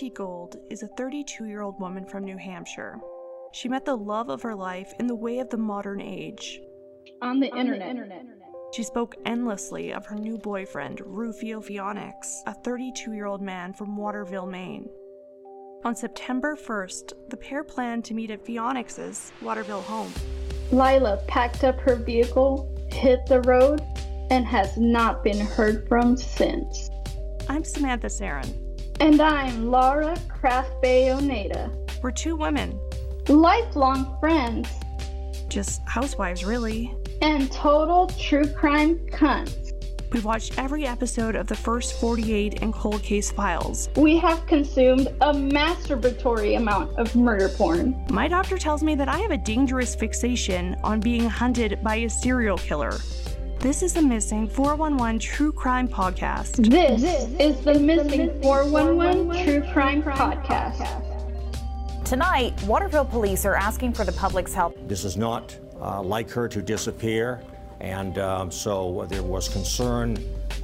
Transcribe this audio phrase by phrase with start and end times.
[0.00, 3.00] Lilah Gold is a 32 year old woman from New Hampshire.
[3.52, 6.60] She met the love of her life in the way of the modern age.
[7.20, 7.96] On the, internet.
[8.72, 13.96] She spoke endlessly of her new boyfriend, Ruphio Phoenix, a 32 year old man from
[13.96, 14.88] Waterville, Maine.
[15.84, 20.12] On September 1st, the pair planned to meet at Phoenix's Waterville home.
[20.70, 23.82] Lilah packed up her vehicle, hit the road,
[24.30, 26.88] and has not been heard from since.
[27.48, 28.67] I'm Samantha Saran.
[29.00, 32.02] And I'm Laura Craftbay-Oneta.
[32.02, 32.78] We're two women,
[33.28, 34.68] Lifelong friends
[35.48, 36.94] just housewives, really.
[37.22, 39.72] and total true crime cunts.
[40.12, 43.88] We've watched every episode of the first 48 and Cold Case Files.
[43.96, 47.96] We have consumed a masturbatory amount of murder porn.
[48.10, 52.10] My doctor tells me that I have a dangerous fixation on being hunted by a
[52.10, 52.92] serial killer.
[53.60, 56.70] This is the Missing 411 True Crime Podcast.
[56.70, 57.02] This
[57.40, 60.86] is the Missing 411 True Crime Podcast.
[62.04, 64.78] Tonight, Waterville police are asking for the public's help.
[64.86, 67.42] This is not uh, like her to disappear,
[67.80, 70.16] and um, so there was concern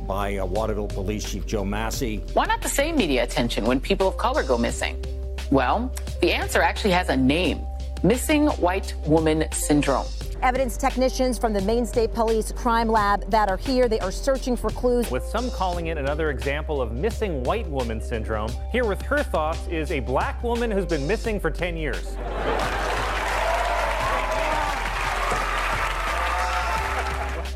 [0.06, 2.18] by uh, Waterville Police Chief Joe Massey.
[2.34, 5.04] Why not the same media attention when people of color go missing?
[5.50, 7.66] Well, the answer actually has a name
[8.04, 10.06] Missing White Woman Syndrome.
[10.44, 14.58] Evidence technicians from the Maine State Police Crime Lab that are here, they are searching
[14.58, 15.10] for clues.
[15.10, 18.50] with some calling it another example of missing white woman syndrome.
[18.70, 22.16] Here with her thoughts is a black woman who's been missing for 10 years.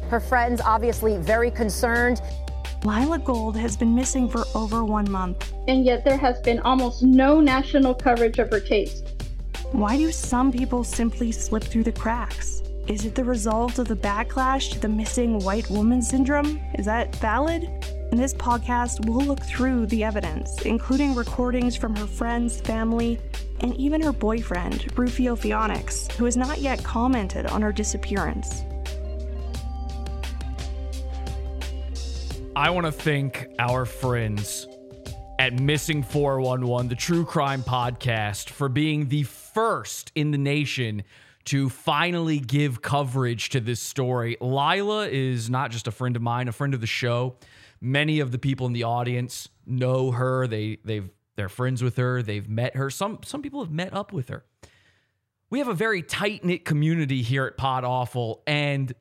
[0.09, 2.23] Her friends obviously very concerned.
[2.85, 5.53] Lilah Gold has been missing for over one month.
[5.69, 9.03] And yet there has been almost no national coverage of her case.
[9.73, 12.58] Why do some people simply slip through the cracks?
[12.89, 16.59] Is it the result of the backlash to the missing white woman syndrome?
[16.79, 17.65] Is that valid?
[18.13, 23.21] In this podcast, we'll look through the evidence, including recordings from her friends, family,
[23.61, 28.63] and even her boyfriend, Ruphio Pheonix, who has not yet commented on her disappearance.
[32.57, 34.67] I want to thank our friends
[35.39, 41.03] at Missing 411, the true crime podcast, for being the first in the nation
[41.49, 44.37] to finally give coverage to this story.
[44.41, 47.37] Lilah is not just a friend of mine, a friend of the show.
[47.81, 50.47] Many of the people in the audience know her.
[50.47, 52.23] They they've they're friends with her.
[52.23, 52.91] They've met her.
[52.91, 54.45] Some some people have met up with her.
[55.51, 58.93] We have a very tight-knit community here at Pod Awful and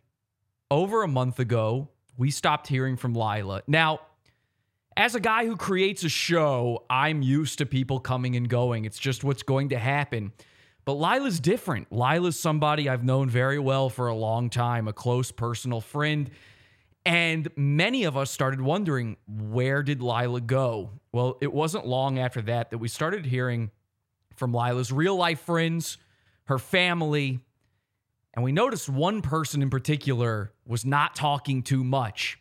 [0.71, 3.61] over a month ago, we stopped hearing from Lilah.
[3.67, 3.99] Now,
[4.95, 8.85] as a guy who creates a show, I'm used to people coming and going.
[8.85, 10.33] It's just what's going to happen.
[10.87, 11.91] But Lilah's different.
[11.91, 16.29] Lilah's somebody I've known very well for a long time, a close personal friend.
[17.05, 20.91] And many of us started wondering, where did Lilah go?
[21.11, 23.69] Well, it wasn't long after that that we started hearing
[24.37, 25.97] from Lilah's real life friends,
[26.45, 27.41] her family,
[28.33, 32.39] and we noticed one person in particular was not talking too much.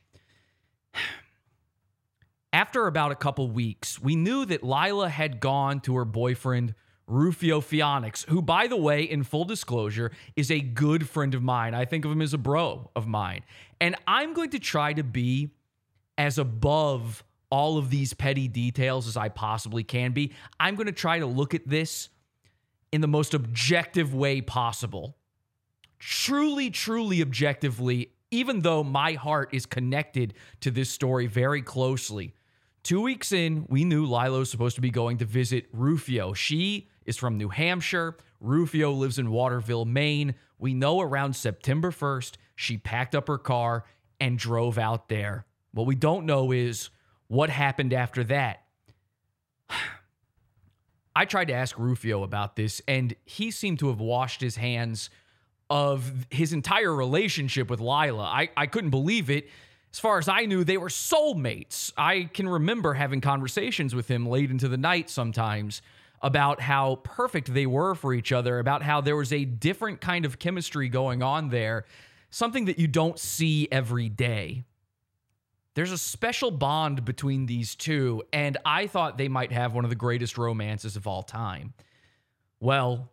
[2.52, 6.76] After about a couple weeks, we knew that Lilah had gone to her boyfriend,
[7.08, 11.74] Ruphio Pheonix, who, by the way, in full disclosure, is a good friend of mine.
[11.74, 13.42] I think of him as a bro of mine.
[13.80, 15.50] And I'm going to try to be
[16.18, 20.32] as above all of these petty details as I possibly can be.
[20.58, 22.08] I'm going to try to look at this
[22.90, 25.16] in the most objective way possible
[25.98, 32.34] truly, truly objectively, even though my heart is connected to this story very closely.
[32.82, 36.34] Two weeks in, we knew Lilah was supposed to be going to visit Ruphio.
[36.34, 38.16] She is from New Hampshire.
[38.42, 40.34] Ruphio lives in Waterville, Maine.
[40.58, 43.84] We know around September 1st, she packed up her car
[44.20, 45.46] and drove out there.
[45.72, 46.90] What we don't know is
[47.28, 48.62] what happened after that.
[51.16, 55.08] I tried to ask Ruphio about this, and he seemed to have washed his hands
[55.70, 58.24] of his entire relationship with Lilah.
[58.24, 59.48] I, I couldn't believe it.
[59.92, 61.92] As far as I knew, they were soulmates.
[61.96, 65.80] I can remember having conversations with him late into the night sometimes
[66.26, 70.24] about how perfect they were for each other, about how there was a different kind
[70.24, 71.84] of chemistry going on there,
[72.30, 74.64] something that you don't see every day.
[75.74, 79.90] There's a special bond between these two, and I thought they might have one of
[79.90, 81.74] the greatest romances of all time.
[82.58, 83.12] Well,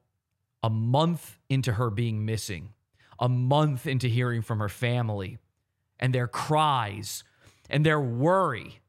[0.64, 2.74] a month into her being missing,
[3.20, 5.38] a month into hearing from her family
[6.00, 7.24] and their cries
[7.70, 8.80] and their worry,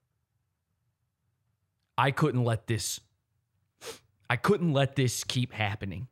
[1.98, 3.00] I couldn't let this
[4.28, 6.08] I couldn't let this keep happening.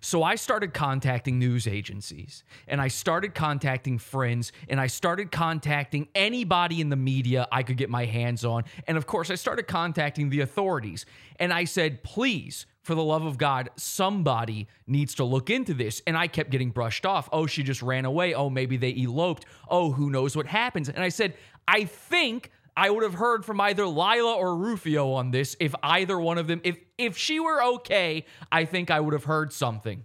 [0.00, 6.08] So I started contacting news agencies and I started contacting friends and I started contacting
[6.14, 8.64] anybody in the media I could get my hands on.
[8.86, 11.06] And of course, I started contacting the authorities.
[11.38, 16.02] And I said, please, for the love of God, somebody needs to look into this.
[16.06, 17.28] And I kept getting brushed off.
[17.32, 18.34] Oh, she just ran away.
[18.34, 19.44] Oh, maybe they eloped.
[19.68, 20.88] Oh, who knows what happens.
[20.88, 21.34] And I said,
[21.66, 26.20] I think I would have heard from either Lilah or Ruphio on this if either
[26.20, 30.04] one of them, if if she were okay, I think I would have heard something.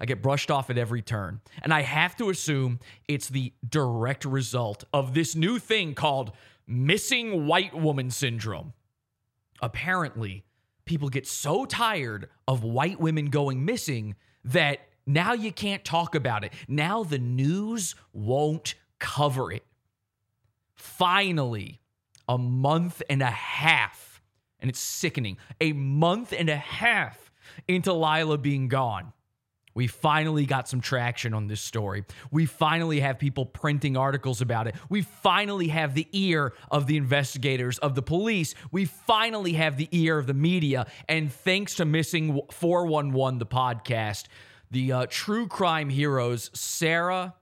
[0.00, 1.42] I get brushed off at every turn.
[1.62, 6.32] And I have to assume it's the direct result of this new thing called
[6.66, 8.72] missing white woman syndrome.
[9.60, 10.44] Apparently,
[10.86, 16.44] people get so tired of white women going missing that now you can't talk about
[16.44, 16.54] it.
[16.66, 19.64] Now the news won't cover it
[20.80, 21.80] finally,
[22.28, 24.22] a month and a half,
[24.58, 27.30] and it's sickening, a month and a half
[27.68, 29.12] into Lilah being gone.
[29.74, 32.04] We finally got some traction on this story.
[32.30, 34.74] We finally have people printing articles about it.
[34.88, 38.54] We finally have the ear of the investigators, of the police.
[38.72, 40.86] We finally have the ear of the media.
[41.08, 44.24] And thanks to Missing 411, the podcast,
[44.72, 47.34] the uh, true crime heroes, Sarah,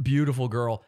[0.00, 0.84] beautiful girl,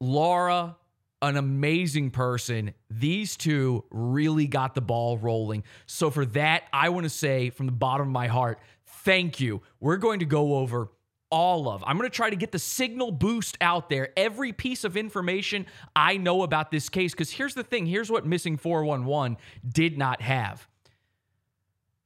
[0.00, 0.76] Laura,
[1.22, 2.74] an amazing person.
[2.90, 5.64] These two really got the ball rolling.
[5.86, 9.62] So, for that, I want to say from the bottom of my heart, thank you.
[9.80, 10.90] We're going to go over
[11.30, 11.84] all of.
[11.86, 14.10] I'm going to try to get the signal boost out there.
[14.16, 17.12] Every piece of information I know about this case.
[17.12, 19.36] Because here's the thing here's what Missing 411
[19.68, 20.66] did not have.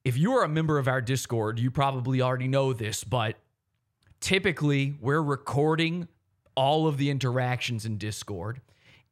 [0.04, 3.36] If you are a member of our Discord, you probably already know this, but
[4.20, 6.08] typically we're recording
[6.54, 8.60] all of the interactions in Discord.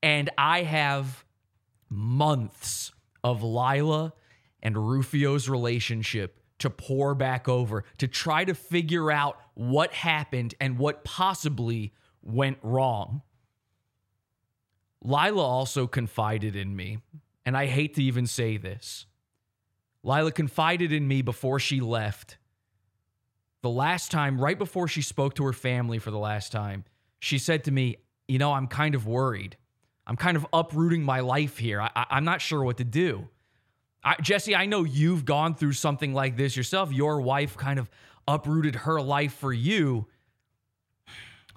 [0.02, 1.24] And I have
[1.88, 2.92] months
[3.22, 4.12] of Lilah
[4.62, 10.78] and Ruphio's relationship to pour back over to try to figure out what happened and
[10.78, 11.92] what possibly
[12.22, 13.22] went wrong.
[15.04, 16.98] Lilah also confided in me,
[17.46, 19.06] and I hate to even say this.
[20.04, 22.36] Lilah confided in me before she left.
[23.62, 26.84] The last time, right before she spoke to her family for the last time,
[27.20, 29.56] she said to me, You know, I'm kind of worried.
[30.06, 31.80] I'm kind of uprooting my life here.
[31.80, 33.28] I, am not sure what to do.
[34.02, 36.92] I, Jesse, I know you've gone through something like this yourself.
[36.92, 37.88] Your wife kind of
[38.26, 40.06] uprooted her life for you.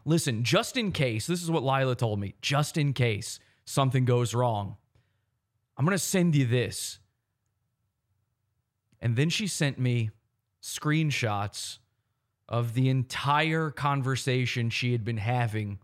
[0.05, 4.35] Listen, just in case, this is what Lilah told me, just in case something goes
[4.35, 4.75] wrong,
[5.77, 6.99] I'm going to send you this.
[9.01, 10.11] And then she sent me
[10.61, 11.79] screenshots
[12.53, 15.79] of the entire conversation she had been having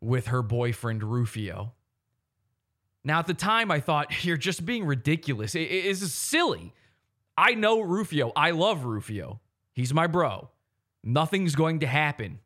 [0.00, 1.72] with her boyfriend Ruphio.
[3.04, 5.54] Now, at the time, I thought, you're just being ridiculous.
[5.54, 6.72] It, it, it's silly.
[7.36, 8.32] I know Ruphio.
[8.34, 9.40] I love Ruphio.
[9.74, 10.48] He's my bro.
[11.02, 12.38] Nothing's going to happen.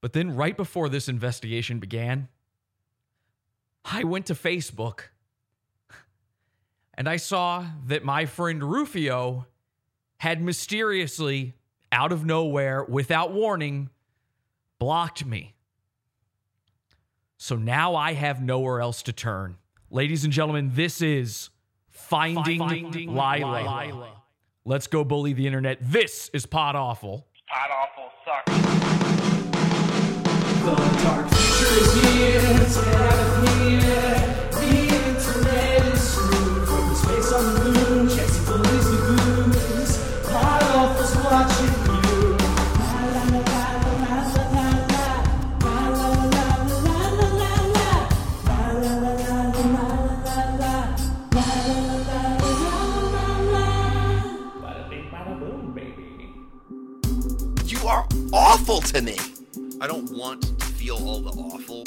[0.00, 2.26] But then, right before this investigation began,
[3.84, 5.10] I went to Facebook
[6.98, 9.46] and I saw that my friend Ruphio
[10.16, 11.54] had mysteriously,
[11.92, 13.88] out of nowhere, without warning,
[14.80, 15.54] blocked me.
[17.36, 19.58] So now I have nowhere else to turn.
[19.92, 21.50] Ladies and gentlemen, this is
[21.88, 23.64] Finding, Finding Lilah.
[23.64, 24.08] Lilah.
[24.64, 25.78] Let's go bully the internet.
[25.80, 27.28] This is Pod Awful.
[27.48, 28.52] Pod Awful sucks.
[30.64, 30.74] The
[31.04, 32.40] dark future is here.
[32.58, 34.37] Let's get out of here.
[58.32, 59.16] Awful to me.
[59.80, 61.84] I don't want to feel all the awful.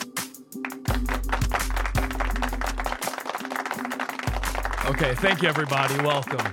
[4.89, 5.95] Okay, thank you, everybody.
[6.03, 6.45] Welcome.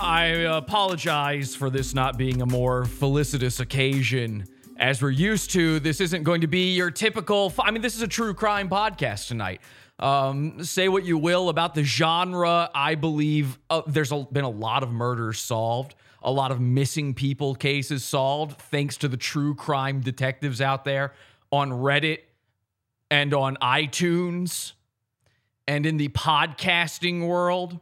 [0.00, 4.46] I apologize for this not being a more felicitous occasion.
[4.78, 7.52] As we're used to, this isn't going to be your typical.
[7.58, 9.60] I mean, this is a true crime podcast tonight.
[9.98, 12.70] Um, say what you will about the genre.
[12.74, 17.14] I believe uh, there's a, been a lot of murders solved, a lot of missing
[17.14, 21.14] people cases solved, thanks to the true crime detectives out there
[21.50, 22.20] on Reddit
[23.10, 24.72] and on iTunes
[25.66, 27.80] and in the podcasting world.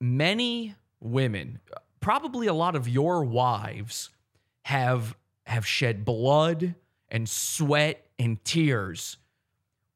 [0.00, 1.60] Many women,
[2.00, 4.10] probably a lot of your wives,
[4.64, 5.16] have
[5.46, 6.74] have shed blood
[7.08, 9.16] and sweat and tears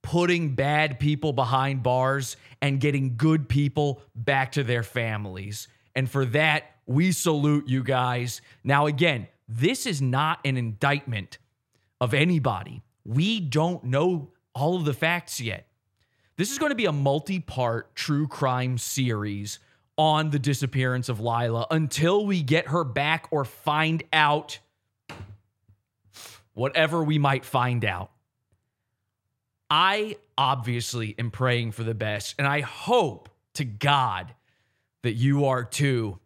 [0.02, 5.68] putting bad people behind bars and getting good people back to their families.
[5.94, 8.40] And for that, we salute you guys.
[8.64, 11.38] Now, again, this is not an indictment
[12.00, 12.82] of anybody.
[13.04, 15.66] We don't know all of the facts yet.
[16.36, 19.58] This is going to be a multi part true crime series
[19.98, 24.58] on the disappearance of Lilah until we get her back or find out
[26.54, 28.10] whatever we might find out.
[29.74, 34.34] I obviously am praying for the best, and I hope to God
[35.02, 36.18] that you are too.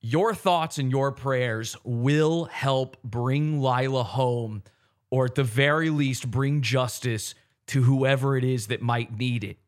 [0.00, 4.62] Your thoughts and your prayers will help bring Lilah home,
[5.10, 7.34] or at the very least, bring justice
[7.66, 9.58] to whoever it is that might need it.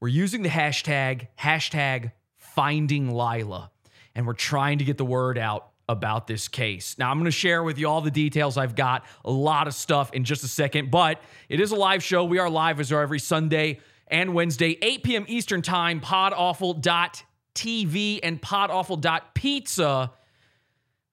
[0.00, 3.68] We're using the hashtag, hashtag finding Lilah,
[4.14, 6.98] and we're trying to get the word out about this case.
[6.98, 8.56] Now, I'm going to share with you all the details.
[8.56, 12.02] I've got a lot of stuff in just a second, but it is a live
[12.02, 12.24] show.
[12.24, 15.24] We are live as are every Sunday and Wednesday, 8 p.m.
[15.28, 20.12] Eastern Time, podawful.tv and podawful.pizza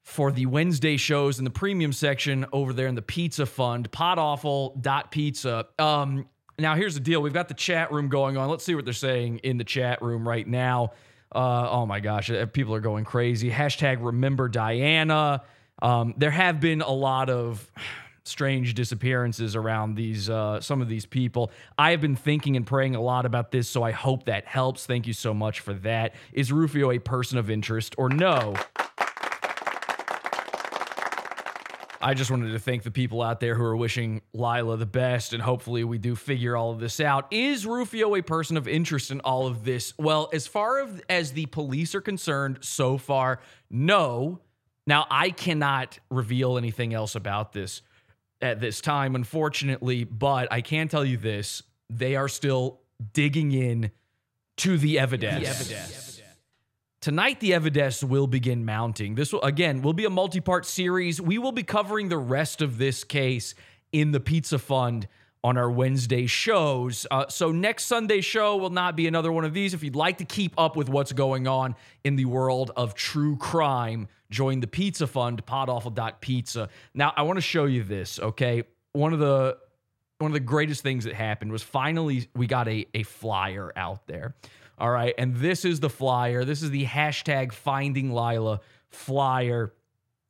[0.01, 5.67] for the Wednesday shows in the premium section over there in the pizza fund, podawful.pizza.
[5.79, 6.27] Um,
[6.59, 8.49] now, here's the deal we've got the chat room going on.
[8.49, 10.91] Let's see what they're saying in the chat room right now.
[11.35, 13.51] Uh, oh my gosh, uh, people are going crazy.
[13.51, 15.43] Hashtag remember Diana.
[15.81, 17.69] Um, there have been a lot of
[18.23, 21.51] strange disappearances around these uh, some of these people.
[21.77, 24.85] I have been thinking and praying a lot about this, so I hope that helps.
[24.85, 26.15] Thank you so much for that.
[26.31, 28.55] Is Ruphio a person of interest or no?
[32.05, 35.33] I just wanted to thank the people out there who are wishing Lilah the best,
[35.33, 37.25] and hopefully we do figure all of this out.
[37.31, 39.91] Is Ruphio a person of interest in all of this?
[39.97, 43.39] Well, as far as the police are concerned, so far,
[43.71, 44.39] no.
[44.85, 47.81] Now, I cannot reveal anything else about this
[48.39, 52.81] at this time, unfortunately, but I can tell you this they are still
[53.13, 53.89] digging in
[54.57, 55.41] to the evidence.
[55.41, 56.14] The evidence.
[57.05, 59.13] Tonight, the evidence will begin mounting.
[59.13, 61.21] This will, again, will be a multi part series.
[61.21, 63.53] We will be covering the rest of this case
[63.91, 65.07] in the Pizza Fund
[65.43, 67.05] on our Wednesday shows.
[67.11, 69.75] Uh, so, next Sunday show will not be another one of these.
[69.75, 73.37] If you'd like to keep up with what's going on in the world of true
[73.37, 76.69] crime, join the Pizza Fund, podawful.pizza.
[76.95, 78.63] Now, I want to show you this, okay?
[78.93, 79.59] One of the
[80.17, 84.07] one of the greatest things that happened was finally we got a, a flyer out
[84.07, 84.33] there.
[84.77, 85.13] All right.
[85.17, 86.43] And this is the flyer.
[86.43, 89.73] This is the hashtag finding Lilah flyer.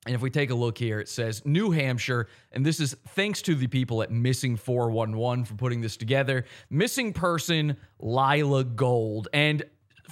[0.05, 3.41] And if we take a look here, it says New Hampshire, and this is thanks
[3.43, 6.45] to the people at Missing 411 for putting this together.
[6.69, 9.27] Missing person Lilah Gold.
[9.33, 9.63] And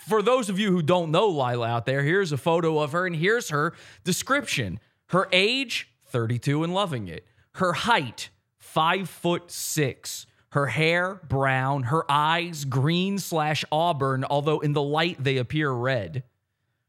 [0.08, 3.06] for those of you who don't know Lilah out there, here's a photo of her,
[3.06, 3.74] and here's her
[4.04, 4.80] description.
[5.08, 7.28] Her age, 32 and loving it.
[7.56, 10.26] Her height, five foot six.
[10.54, 11.82] Her hair, brown.
[11.82, 16.24] Her eyes, green slash auburn, although in the light they appear red.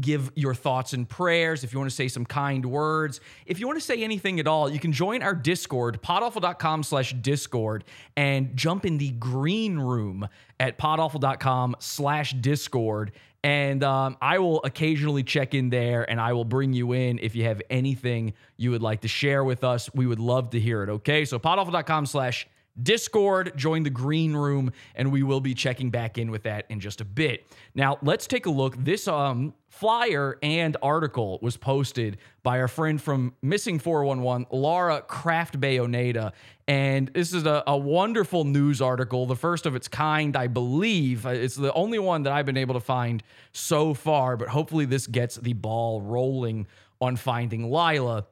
[0.00, 3.66] give your thoughts and prayers, if you want to say some kind words, if you
[3.66, 7.84] want to say anything at all, you can join our Discord, podawful.com slash Discord,
[8.16, 10.28] and jump in the green room
[10.60, 13.12] at podawful.com slash Discord.
[13.42, 17.36] And um, I will occasionally check in there and I will bring you in if
[17.36, 19.88] you have anything you would like to share with us.
[19.94, 20.88] We would love to hear it.
[20.88, 21.24] Okay.
[21.24, 22.48] So podawful.com slash
[22.80, 26.80] Discord, join the green room, and we will be checking back in with that in
[26.80, 27.46] just a bit.
[27.74, 28.76] Now, let's take a look.
[28.76, 36.32] This um, flyer and article was posted by our friend from Missing 411, Laura Craftbay-Oneta.
[36.68, 41.24] And this is a, a wonderful news article, the first of its kind, I believe.
[41.26, 45.06] It's the only one that I've been able to find so far, but hopefully this
[45.06, 46.66] gets the ball rolling
[47.00, 48.26] on finding Lilah.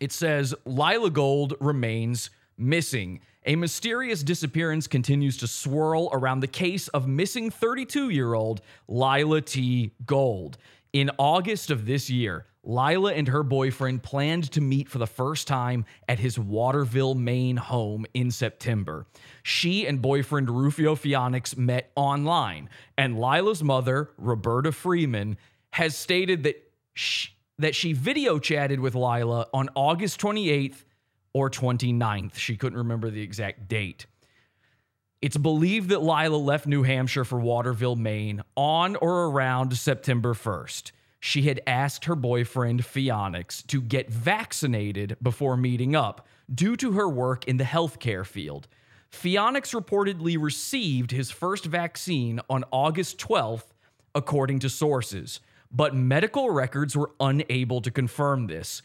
[0.00, 3.20] It says Lilah Gold remains missing.
[3.44, 9.44] A mysterious disappearance continues to swirl around the case of missing 32 year old Lilah
[9.44, 9.92] T.
[10.04, 10.58] Gold.
[10.92, 15.46] In August of this year, Lilah and her boyfriend planned to meet for the first
[15.46, 19.06] time at his Waterville, Maine home in September.
[19.44, 25.36] She and boyfriend Ruphio Pheonix met online, and Lilah's mother, Roberta Freeman,
[25.70, 30.82] has stated that she, that she video chatted with Lilah on August 28th
[31.36, 32.36] or 29th.
[32.36, 34.06] She couldn't remember the exact date.
[35.20, 40.92] It's believed that Lilah left New Hampshire for Waterville, Maine on or around September 1st.
[41.20, 47.06] She had asked her boyfriend, Phoenix, to get vaccinated before meeting up due to her
[47.08, 48.66] work in the healthcare field.
[49.10, 53.74] Phoenix reportedly received his first vaccine on August 12th,
[54.14, 58.80] according to sources, but medical records were unable to confirm this.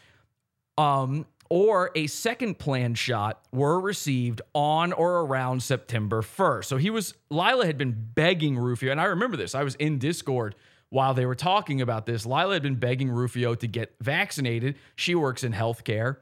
[0.76, 6.64] Um, or a second planned shot were received on or around September 1st.
[6.64, 9.54] So he was, Lilah had been begging Ruphio, and I remember this.
[9.54, 10.54] I was in Discord
[10.88, 12.24] while they were talking about this.
[12.24, 14.76] Lilah had been begging Ruphio to get vaccinated.
[14.96, 16.16] She works in healthcare.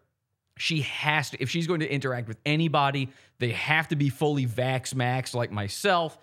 [0.58, 4.46] She has to, if she's going to interact with anybody, they have to be fully
[4.46, 6.18] vax max like myself.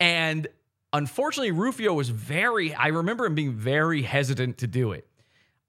[0.00, 0.48] And
[0.94, 5.06] unfortunately, Ruphio was very, I remember him being very hesitant to do it.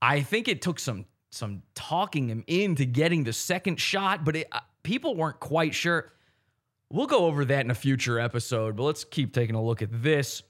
[0.02, 4.48] I think it took some some talking him into getting the second shot, but it,
[4.52, 6.12] uh, people weren't quite sure.
[6.90, 9.90] We'll go over that in a future episode, but let's keep taking a look at
[9.92, 10.44] this.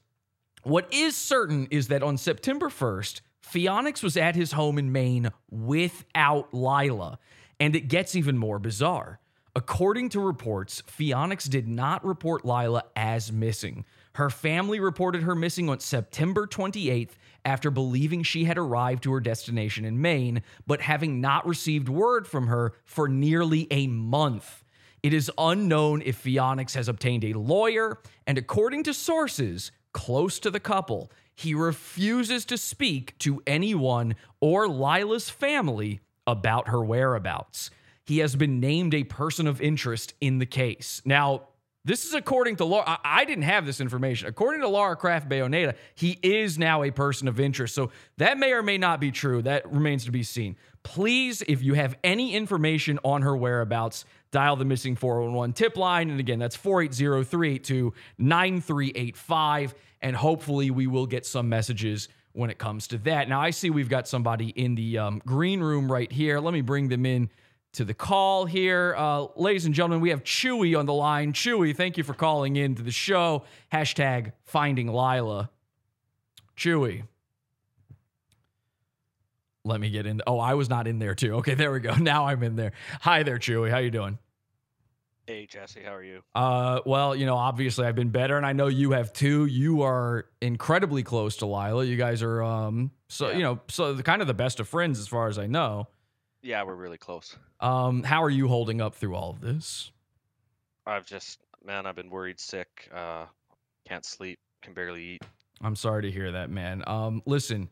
[0.62, 5.30] What is certain is that on September 1st, Phoenix was at his home in Maine
[5.50, 7.16] without Lilah,
[7.58, 9.20] and it gets even more bizarre.
[9.56, 13.84] According to reports, Phoenix did not report Lilah as missing.
[14.14, 17.12] Her family reported her missing on September 28th
[17.48, 22.28] after believing she had arrived to her destination in Maine, but having not received word
[22.28, 24.62] from her for nearly a month.
[25.02, 30.50] It is unknown if Phoenix has obtained a lawyer, and according to sources close to
[30.50, 37.70] the couple, he refuses to speak to anyone or Lilah's family about her whereabouts.
[38.04, 41.00] He has been named a person of interest in the case.
[41.06, 41.48] Now,
[41.88, 42.84] this is according to Laura.
[42.86, 44.28] I, I didn't have this information.
[44.28, 47.74] According to Laura Craftbay-Oneta, he is now a person of interest.
[47.74, 49.40] So that may or may not be true.
[49.40, 50.56] That remains to be seen.
[50.82, 56.10] Please, if you have any information on her whereabouts, dial the missing 411 tip line.
[56.10, 59.74] And again, that's 480 382 9385.
[60.02, 63.30] And hopefully, we will get some messages when it comes to that.
[63.30, 66.38] Now, I see we've got somebody in the um, green room right here.
[66.38, 67.30] Let me bring them in
[67.72, 68.94] to the call here.
[68.96, 71.32] Uh, ladies and gentlemen, we have Chewy on the line.
[71.32, 73.44] Chewy, thank you for calling in to the show.
[73.72, 75.48] Hashtag finding Lilah.
[76.56, 77.04] Chewy.
[79.64, 80.22] Let me get in.
[80.26, 81.34] Oh, I was not in there too.
[81.36, 81.94] Okay, there we go.
[81.98, 82.72] Now I'm in there.
[83.02, 83.70] Hi there, Chewy.
[83.70, 84.18] How you doing?
[85.26, 85.82] Hey, Jesse.
[85.84, 86.22] How are you?
[86.34, 89.44] Uh, well, you know, obviously I've been better, and I know you have too.
[89.44, 91.86] You are incredibly close to Lilah.
[91.86, 93.36] You guys are, um, so Yeah.
[93.36, 95.88] you know, so the, kind of the best of friends as far as I know.
[96.42, 97.36] Yeah, we're really close.
[97.60, 99.90] Um, how are you holding up through all of this?
[100.86, 102.88] I've just, man, I've been worried sick.
[102.94, 103.26] Uh,
[103.86, 105.22] can't sleep, can barely eat.
[105.60, 106.84] I'm sorry to hear that, man.
[106.86, 107.68] Um, listen,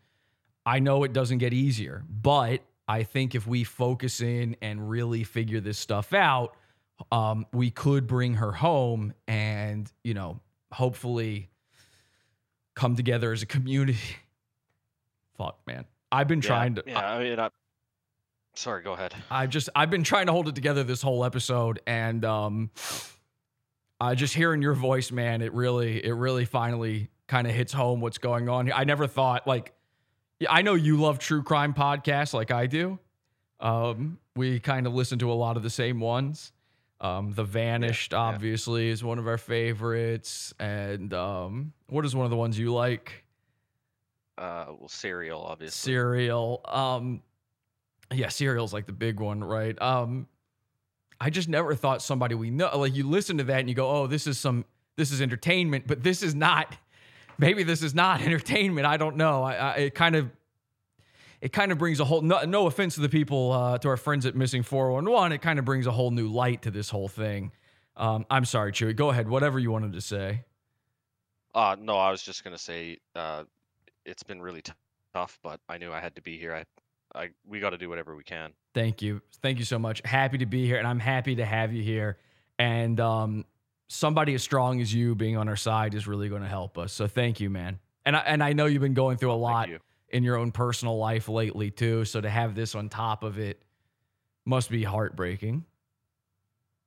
[0.65, 5.23] I know it doesn't get easier, but I think if we focus in and really
[5.25, 6.57] figure this stuff out,
[7.13, 10.41] um, we could bring her home and, you know,
[10.73, 11.51] hopefully
[12.75, 13.99] come together as a community.
[15.37, 15.85] Fuck, man.
[16.11, 16.85] I've been Yeah, trying to.
[16.87, 17.51] Yeah, I mean, I,
[18.57, 19.15] sorry, go ahead.
[19.31, 22.71] I've just I've been trying to hold it together this whole episode and um
[24.01, 28.01] I just hearing your voice man it really it really finally kind of hits home
[28.01, 28.75] what's going on here.
[28.75, 29.73] I never thought like
[30.49, 32.99] I know you love true crime podcasts like I do.
[33.61, 36.53] Um we kind of listen to a lot of the same ones.
[37.01, 42.31] Um The Vanished obviously is one of our favorites and um what is one of
[42.31, 43.25] the ones you like?
[44.39, 45.93] Uh, well, Serial, obviously.
[45.93, 46.61] Serial.
[46.67, 47.23] Um,
[48.13, 49.81] yeah, Serial's like the big one, right?
[49.81, 50.29] Um,
[51.21, 53.89] I just never thought somebody we know, like you listen to that and you go,
[53.89, 54.65] oh, this is some,
[54.97, 56.77] this is entertainment, but this is not.
[57.39, 58.87] Maybe this is not entertainment.
[58.87, 59.43] I don't know.
[59.43, 60.31] I, I it kind of,
[61.41, 62.23] it kind of brings a whole.
[62.23, 65.33] No, no offense to the people, uh, to our friends at Missing Four One One.
[65.33, 67.53] It kind of brings a whole new light to this whole thing.
[67.97, 68.97] Um, I'm sorry, Chewy.
[68.97, 69.29] Go ahead.
[69.29, 70.45] Whatever you wanted to say.
[71.55, 73.45] Uh, no, I was just gonna say, uh,
[74.05, 74.73] it's been really t-
[75.15, 76.55] tough, but I knew I had to be here.
[76.55, 76.65] I,
[77.15, 78.53] I, we got to do whatever we can.
[78.75, 79.23] Thank you.
[79.43, 80.03] Thank you so much.
[80.05, 82.19] Happy to be here, and I'm happy to have you here.
[82.59, 83.45] And um,
[83.89, 86.93] somebody as strong as you being on our side is really going to help us.
[86.93, 87.79] So thank you, man.
[88.05, 89.79] And I, and I know you've been going through a lot you.
[90.11, 92.05] in your own personal life lately too.
[92.05, 93.63] So to have this on top of it
[94.45, 95.65] must be heartbreaking.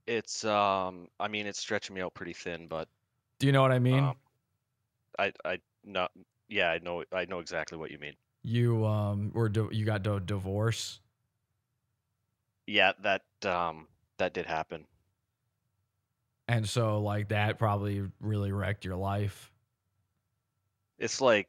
[0.08, 2.88] It's, um, I mean, it's stretching me out pretty thin, but
[3.40, 4.04] Do you know what I mean?
[4.04, 4.16] Um,
[5.18, 6.12] I, I, not,
[6.48, 8.14] yeah, I know, I know exactly what you mean.
[8.44, 11.00] You um were di- you got a divorce.
[12.68, 14.86] Yeah, that, um, that did happen.
[16.48, 19.52] And so like that probably really wrecked your life.
[20.98, 21.48] It's like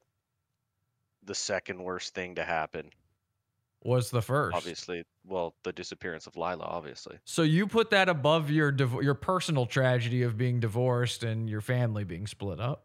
[1.25, 2.91] the second worst thing to happen.
[3.83, 4.57] Was the first?
[4.57, 7.19] Obviously, well, the disappearance of Lilah, obviously.
[7.25, 11.63] So you put that above your div- your personal tragedy of being divorced and your
[11.63, 12.85] family being split up.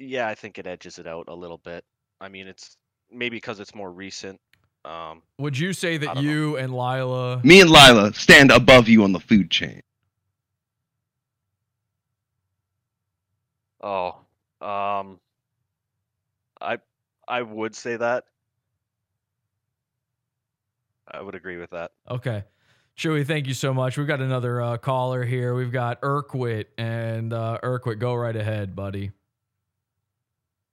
[0.00, 1.84] Yeah, I think it edges it out a little bit.
[2.22, 2.78] I mean, it's
[3.12, 4.40] maybe because it's more recent.
[4.86, 6.30] Um, Would you say that don't know.
[6.30, 9.82] you and Lilah Me and Lilah stand above you on the food chain.
[13.82, 14.16] oh,
[14.62, 15.20] um,
[16.62, 16.78] I
[17.28, 18.24] I would say that.
[21.12, 21.90] I would agree with that.
[22.08, 22.44] Okay.
[22.96, 23.98] Chewy, thank you so much.
[23.98, 25.54] We've got another uh, caller here.
[25.54, 29.10] We've got Urquit, and uh, Urquit, go right ahead, buddy.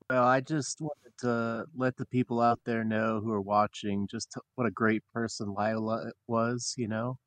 [0.09, 4.35] Well, I just wanted to let the people out there know who are watching just
[4.55, 6.73] what a great person Lilah was.
[6.77, 7.19] You know,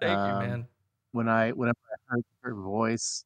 [0.00, 0.68] Thank Um, you, man.
[1.12, 3.24] when I whenever I heard her voice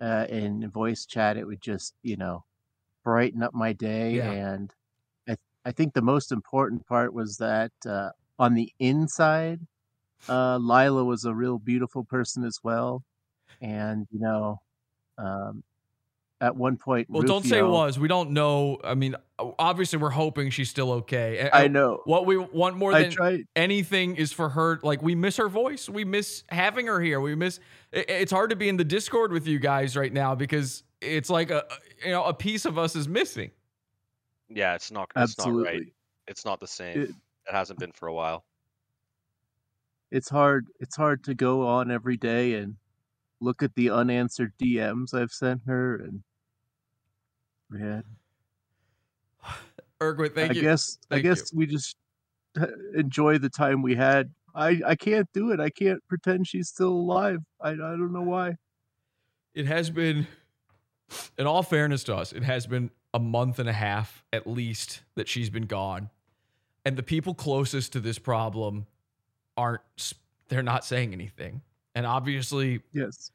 [0.00, 2.44] uh, in voice chat, it would just you know
[3.04, 4.16] brighten up my day.
[4.16, 4.30] Yeah.
[4.30, 4.72] And
[5.28, 9.60] I I think the most important part was that uh, on the inside,
[10.28, 13.04] uh, Lilah was a real beautiful person as well.
[13.60, 14.60] And you know,
[15.18, 15.64] um,
[16.44, 17.98] at one point, Well, don't say Ruphio- was.
[17.98, 18.78] We don't know.
[18.84, 21.38] I mean, obviously, we're hoping she's still okay.
[21.38, 22.02] And- I know.
[22.04, 24.78] What we want more than tried- anything is for her.
[24.82, 25.88] Like, we miss her voice.
[25.88, 27.20] We miss having her here.
[27.20, 27.60] We miss.
[27.92, 31.30] it- It's hard to be in the Discord with you guys right now because it's
[31.30, 31.64] like a
[32.04, 33.50] you know a piece of us is missing.
[34.50, 35.10] Yeah, it's not.
[35.16, 35.56] It's not right.
[35.56, 35.92] Absolutely.
[36.28, 37.00] It's not the same.
[37.00, 38.44] It- it hasn't been for a while.
[40.10, 42.76] it's hard it's hard to go on every day and
[43.40, 46.22] look at the unanswered DMs I've sent her and
[47.78, 48.00] yeah
[50.00, 50.60] Urquit, thank you.
[50.60, 50.68] I you.
[50.68, 51.30] guess I Thank you.
[51.30, 51.96] guess we just
[52.60, 54.30] uh, enjoy the time we had.
[54.54, 55.60] I I can't do it.
[55.60, 57.38] I can't pretend she's still alive.
[57.60, 58.56] I I don't know why.
[59.54, 60.26] it has been
[61.38, 65.02] in all fairness to us it has been a month and a half at least
[65.14, 66.10] that she's been gone
[66.84, 68.86] and the people closest to this problem
[69.56, 70.14] aren't
[70.48, 71.60] they're not saying anything
[71.94, 73.30] and obviously Yes.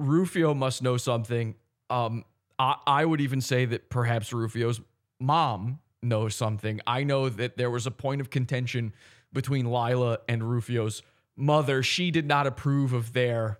[0.00, 1.54] Ruphio must know something
[1.90, 2.24] um
[2.58, 4.80] I, would even say that perhaps ruphio's
[5.20, 8.92] mom knows something i know that there was a point of contention
[9.32, 11.02] between lilah and ruphio's
[11.36, 13.58] mother she did not approve of their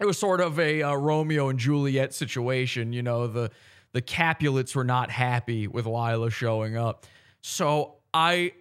[0.00, 2.92] it was sort of a uh, Romeo and Juliet situation.
[2.92, 3.50] You know, the
[3.92, 7.06] the Capulets were not happy with Lilah showing up.
[7.42, 8.52] So I,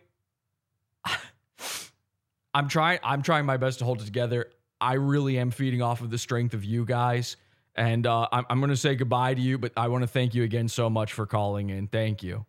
[2.54, 2.99] I'm trying.
[3.04, 4.52] I'm trying my best to hold it together.
[4.80, 7.38] I really am feeding off of the strength of you guys,
[7.75, 9.57] and uh, I'm, I'm going to say goodbye to you.
[9.57, 11.88] But I want to thank you again so much for calling in.
[11.88, 12.45] Thank you.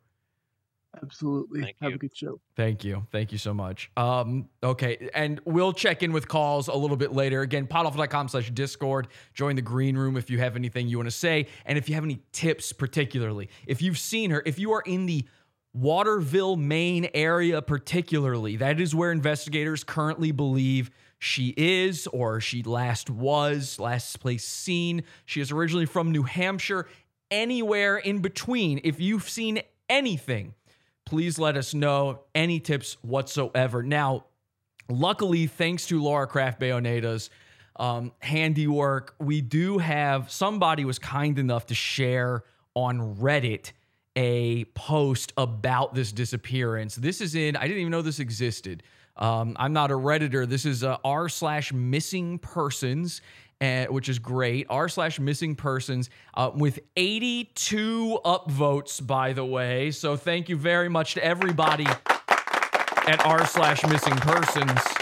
[1.03, 1.63] Absolutely.
[1.63, 1.97] Thank Have you.
[1.97, 2.41] a good show.
[2.57, 3.07] Thank you.
[3.11, 3.91] Thank you so much.
[3.97, 5.11] Um, okay.
[5.15, 7.41] And we'll check in with calls a little bit later.
[7.41, 9.09] Again, podawful.com slash discord.
[9.33, 11.47] Join the green room if you have anything you want to say.
[11.67, 15.07] And if you have any tips, particularly, if you've seen her, if you are in
[15.07, 15.25] the
[15.73, 20.93] Waterville, Maine area, particularly, that is where investigators currently believe
[21.25, 25.05] she is or she last was, last place seen.
[25.25, 26.87] She is originally from New Hampshire.
[27.31, 30.53] Anywhere in between, if you've seen anything,
[31.07, 33.83] please let us know any tips whatsoever.
[33.83, 34.27] Now,
[34.91, 37.31] luckily, thanks to Laura Craftbay-Oneta's
[37.77, 43.73] um, handiwork, we do have somebody was kind enough to share on Reddit
[44.15, 46.97] a post about this disappearance.
[46.97, 48.83] This is in, I didn't even know this existed.
[49.17, 50.49] Um, I'm not a Redditor.
[50.49, 53.21] This is uh, r slash missing persons.
[53.61, 54.67] uh, which is great.
[54.69, 59.91] R slash missing persons uh, with 82 upvotes, by the way.
[59.93, 64.94] So thank you very much to everybody at r slash missing persons.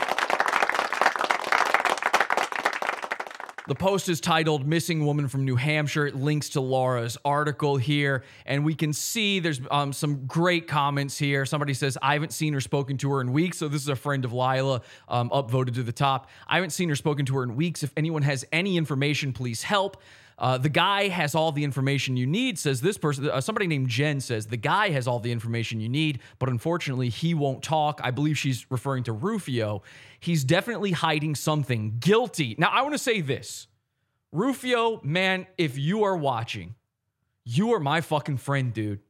[3.68, 6.08] The post is titled Missing Woman from New Hampshire.
[6.08, 8.24] It links to Laura's article here.
[8.44, 11.46] And we can see there's um, some great comments here.
[11.46, 13.58] Somebody says, I haven't seen or spoken to her in weeks.
[13.58, 16.28] So this is a friend of Lilah, um, upvoted to the top.
[16.48, 17.84] I haven't seen or spoken to her in weeks.
[17.84, 19.96] If anyone has any information, please help.
[20.38, 23.28] Uh, the guy has all the information you need, says this person.
[23.28, 27.08] Uh, somebody named Jen says the guy has all the information you need, but unfortunately,
[27.08, 28.00] he won't talk.
[28.02, 29.82] I believe she's referring to Ruphio.
[30.20, 32.56] He's definitely hiding something guilty.
[32.58, 33.68] Now, I want to say this
[34.34, 36.74] Ruphio, man, if you are watching,
[37.44, 39.00] you are my fucking friend, dude.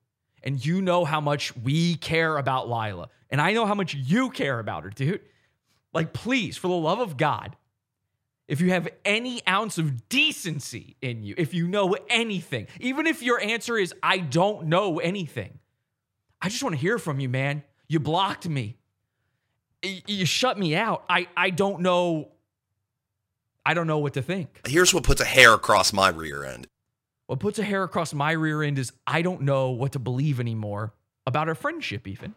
[0.44, 3.08] And you know how much we care about Lilah.
[3.30, 5.20] And I know how much you care about her, dude.
[5.94, 7.56] Like, please, for the love of God,
[8.48, 13.22] if you have any ounce of decency in you, if you know anything, even if
[13.22, 15.58] your answer is, I don't know anything,
[16.40, 17.62] I just want to hear from you, man.
[17.88, 18.78] You blocked me.
[19.82, 21.04] You shut me out.
[21.08, 22.30] I, I don't know.
[23.64, 24.60] I don't know what to think.
[24.66, 26.66] Here's what puts a hair across my rear end.
[27.26, 30.40] What puts a hair across my rear end is I don't know what to believe
[30.40, 30.92] anymore
[31.26, 32.34] about our friendship, even.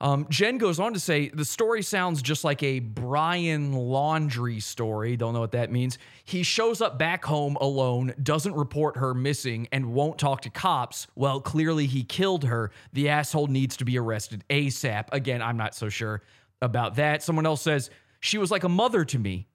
[0.00, 5.16] Um, Jen goes on to say the story sounds just like a Brian Laundrie story.
[5.16, 5.98] Don't know what that means.
[6.24, 11.08] He shows up back home alone, doesn't report her missing, and won't talk to cops.
[11.16, 12.70] Well, clearly he killed her.
[12.92, 15.06] The asshole needs to be arrested ASAP.
[15.10, 16.22] Again, I'm not so sure
[16.62, 17.22] about that.
[17.22, 19.48] Someone else says she was like a mother to me.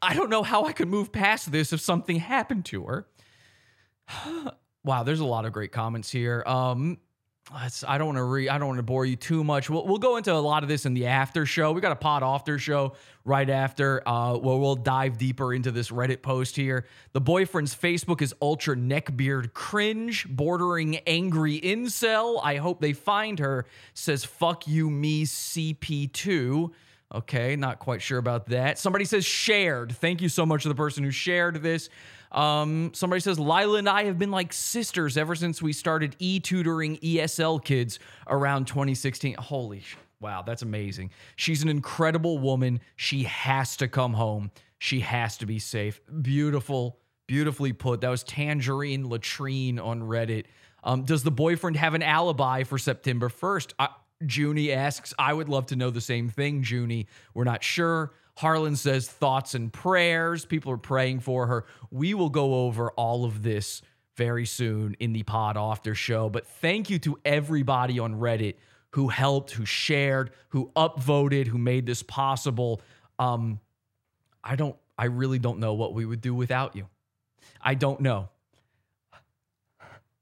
[0.00, 3.06] I don't know how I could move past this if something happened to her.
[4.84, 6.42] wow, there's a lot of great comments here.
[6.46, 6.98] Um,
[7.52, 9.68] I don't want to re, I don't want to bore you too much.
[9.68, 11.72] We'll, we'll go into a lot of this in the after show.
[11.72, 15.90] We got a pod after show right after, uh, where we'll dive deeper into this
[15.90, 16.86] Reddit post here.
[17.12, 22.40] The boyfriend's Facebook is ultra neckbeard cringe, bordering angry incel.
[22.42, 23.66] I hope they find her.
[23.92, 26.70] Says fuck you, me CP2.
[27.14, 28.78] Okay, not quite sure about that.
[28.78, 29.92] Somebody says shared.
[29.92, 31.90] Thank you so much to the person who shared this.
[32.34, 36.96] Um, somebody says Lilah and I have been like sisters ever since we started e-tutoring
[36.96, 39.36] ESL kids around 2016.
[39.38, 41.10] Holy sh- wow, that's amazing.
[41.36, 42.80] She's an incredible woman.
[42.96, 44.50] She has to come home.
[44.78, 46.00] She has to be safe.
[46.22, 48.00] Beautiful, beautifully put.
[48.00, 50.46] That was Tangerine Latrine on Reddit.
[50.82, 53.74] Um, does the boyfriend have an alibi for September 1st?
[53.78, 53.88] I,
[54.28, 57.06] Junie asks, I would love to know the same thing, Junie.
[57.32, 58.12] We're not sure.
[58.36, 60.44] Harlan says thoughts and prayers.
[60.44, 61.64] People are praying for her.
[61.90, 63.80] We will go over all of this
[64.16, 66.28] very soon in the pod after show.
[66.28, 68.54] But thank you to everybody on Reddit
[68.90, 72.80] who helped, who shared, who upvoted, who made this possible.
[73.18, 73.58] Um,
[74.42, 76.86] I don't, I really don't know what we would do without you.
[77.60, 78.28] I don't know.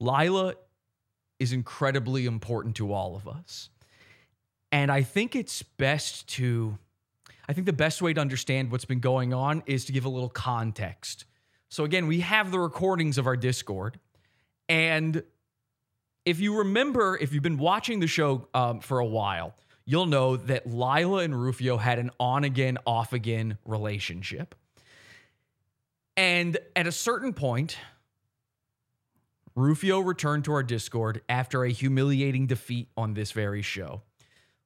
[0.01, 0.55] Lilah
[1.39, 3.69] is incredibly important to all of us.
[4.71, 6.79] And I think it's best to,
[7.49, 10.09] I think the best way to understand what's been going on is to give a
[10.09, 11.25] little context.
[11.69, 13.99] So, again, we have the recordings of our Discord.
[14.69, 15.23] And
[16.25, 20.37] if you remember, if you've been watching the show um, for a while, you'll know
[20.37, 24.55] that Lilah and Ruphio had an on again, off again relationship.
[26.17, 27.77] And at a certain point,
[29.57, 34.03] Ruphio returned to our Discord after a humiliating defeat on this very show.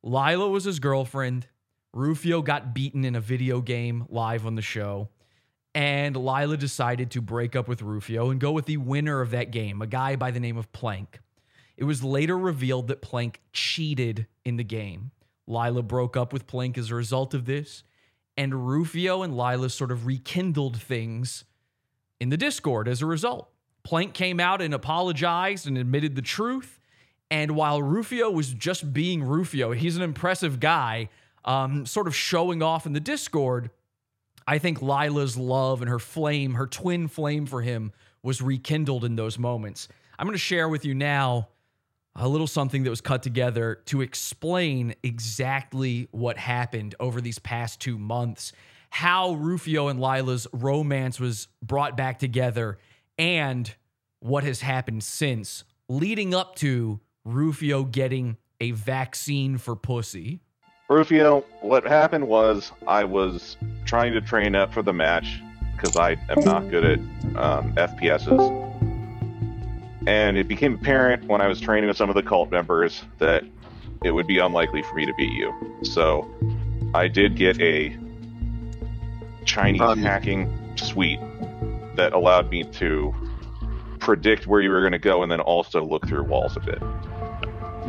[0.04, 1.46] Lilah was his girlfriend.
[1.96, 5.08] Ruphio got beaten in a video game live on the show.
[5.74, 9.50] And Lilah decided to break up with Ruphio and go with the winner of that
[9.50, 11.20] game, a guy by the name of Plank.
[11.76, 15.10] It was later revealed that Plank cheated in the game.
[15.48, 17.82] Lilah broke up with Plank as a result of this,
[18.36, 21.44] and Ruphio and Lilah sort of rekindled things
[22.20, 23.50] in the Discord as a result.
[23.82, 26.80] Plank came out and apologized and admitted the truth.
[27.30, 31.08] And while Ruphio was just being Ruphio, he's an impressive guy,
[31.46, 33.70] um, sort of showing off in the Discord.
[34.46, 39.16] I think Lilah's love and her flame, her twin flame for him, was rekindled in
[39.16, 39.88] those moments.
[40.18, 41.48] I'm going to share with you now
[42.14, 47.80] a little something that was cut together to explain exactly what happened over these past
[47.80, 48.52] two months,
[48.90, 52.78] how Ruphio and Lilah's romance was brought back together,
[53.18, 53.74] and
[54.20, 60.40] what has happened since, leading up to Ruphio getting a vaccine for pussy.
[60.88, 66.12] Ruphio, what happened was I was trying to train up for the match because I
[66.28, 66.98] am not good at
[67.36, 68.62] um, FPSs.
[70.06, 73.42] And it became apparent when I was training with some of the cult members that
[74.04, 75.52] it would be unlikely for me to beat you.
[75.82, 76.30] So
[76.94, 77.96] I did get a
[79.44, 81.18] Chinese hacking suite
[81.96, 83.12] that allowed me to
[83.98, 86.80] predict where you were going to go and then also look through walls a bit.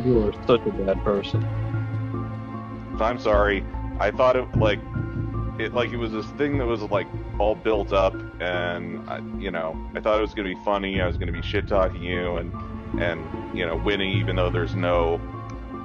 [0.04, 1.46] You are such a bad person.
[3.00, 3.64] I'm sorry.
[4.00, 4.80] I thought it like
[5.58, 7.06] it like it was this thing that was like
[7.38, 11.00] all built up, and I, you know I thought it was gonna be funny.
[11.00, 12.52] I was gonna be shit talking you and
[13.00, 15.20] and you know winning, even though there's no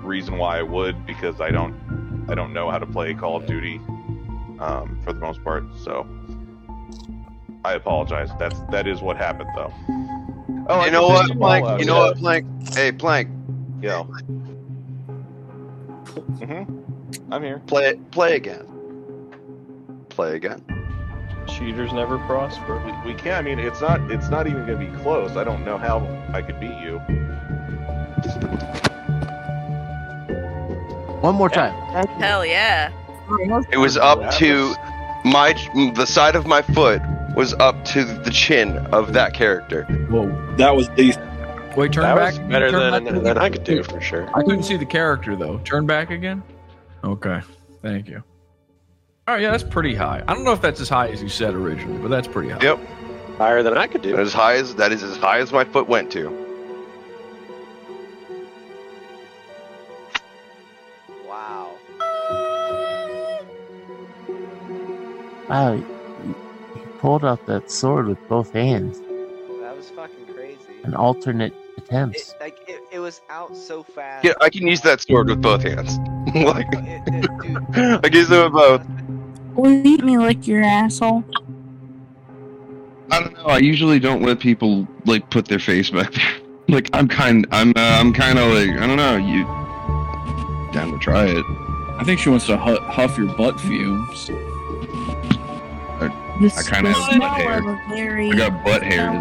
[0.04, 1.74] reason why I would because I don't
[2.30, 3.78] I don't know how to play Call of Duty
[4.60, 5.64] um, for the most part.
[5.84, 6.08] So
[7.66, 8.30] I apologize.
[8.40, 9.74] That's that is what happened though.
[10.70, 11.80] Oh, you know what, Plank?
[11.80, 12.10] You know yeah.
[12.10, 12.74] what, Plank?
[12.76, 13.30] Hey, Plank.
[13.82, 14.04] Yo.
[16.44, 16.83] hmm
[17.32, 17.60] I'm here.
[17.68, 18.68] Play play again.
[20.10, 20.64] Play again.
[21.48, 22.78] Cheaters never prosper.
[23.06, 23.36] We, we can't.
[23.36, 24.00] I mean, it's not.
[24.12, 25.36] It's not even going to be close.
[25.38, 26.00] I don't know how
[26.34, 27.00] I could beat you.
[31.22, 31.74] One more time.
[32.20, 32.92] Hell yeah.
[33.72, 34.74] It was up to
[35.24, 35.54] my
[35.96, 37.02] the side of my foot
[37.36, 39.88] was up to the chin of that character.
[40.10, 41.26] Well, that was decent.
[41.76, 42.34] Wait, turn That back.
[42.34, 44.30] was better turn than- back than I could do, for sure.
[44.36, 45.58] I couldn't see the character though.
[45.60, 46.44] Turn back again.
[47.04, 47.42] Okay,
[47.82, 48.24] thank you.
[49.28, 50.24] All right, yeah, that's pretty high.
[50.28, 52.62] I don't know if that's as high as you said originally, but that's pretty high.
[52.62, 52.80] Yep.
[53.38, 54.18] Higher than I could do.
[54.18, 56.30] As high as that is as high as my foot went to.
[61.26, 61.76] Wow.
[65.50, 65.86] Wow, you,
[66.76, 70.58] you pulled out that sword with both hands That was fucking crazy.
[70.84, 72.32] An alternate attempts.
[72.32, 74.26] It, like it, it was out so fast.
[74.26, 75.98] Yeah, I can use that sword with both hands.
[76.36, 78.86] like, I can use it with both.
[79.56, 81.24] Will you let me lick your asshole?
[83.12, 83.46] I don't know.
[83.46, 86.34] I usually don't let people like put their face back there.
[86.70, 89.18] Like I'm kind, I'm, uh, I'm kind of like I don't know.
[89.18, 89.44] You
[90.72, 91.44] down to try it?
[92.00, 94.30] I think she wants to hu- huff your butt fumes.
[96.00, 96.06] I,
[96.42, 97.82] I kind of have butt hair.
[97.90, 98.32] very.
[98.32, 99.12] I got butt hair.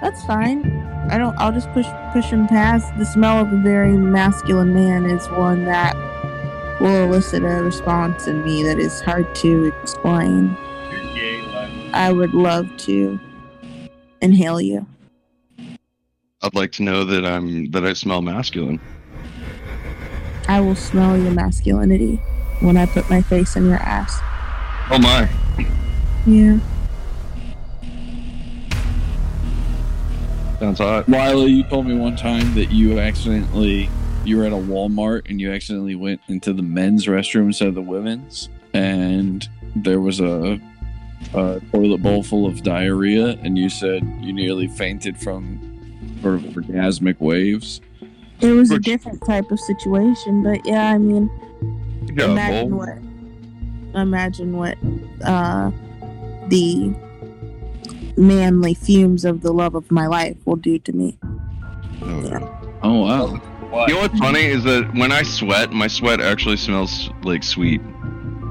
[0.00, 0.62] That's fine.
[1.10, 1.36] I don't.
[1.38, 2.96] I'll just push push him past.
[2.98, 5.96] The smell of a very masculine man is one that
[6.80, 10.56] will elicit a response in me that is hard to explain.
[11.92, 13.18] I would love to
[14.20, 14.86] inhale you.
[16.42, 18.80] I'd like to know that I'm that I smell masculine.
[20.46, 22.16] I will smell your masculinity
[22.60, 24.20] when I put my face in your ass.
[24.90, 25.28] Oh my!
[26.26, 26.58] Yeah.
[30.58, 31.06] Sounds hot.
[31.06, 33.88] Lilah, you told me one time that you accidentally
[34.24, 37.74] you were at a Walmart and you accidentally went into the men's restroom instead of
[37.74, 40.60] the women's, and there was a,
[41.34, 45.60] a toilet bowl full of diarrhea, and you said you nearly fainted from
[46.22, 47.80] sort of orgasmic waves.
[48.40, 51.30] It was a different type of situation, but yeah, I mean,
[52.16, 52.98] imagine what,
[53.94, 54.76] imagine what,
[55.24, 55.70] uh,
[56.48, 56.94] the
[58.18, 61.16] manly fumes of the love of my life will do to me.
[62.02, 63.86] Oh, oh wow!
[63.86, 67.80] You know what's funny is that when I sweat, my sweat actually smells like sweet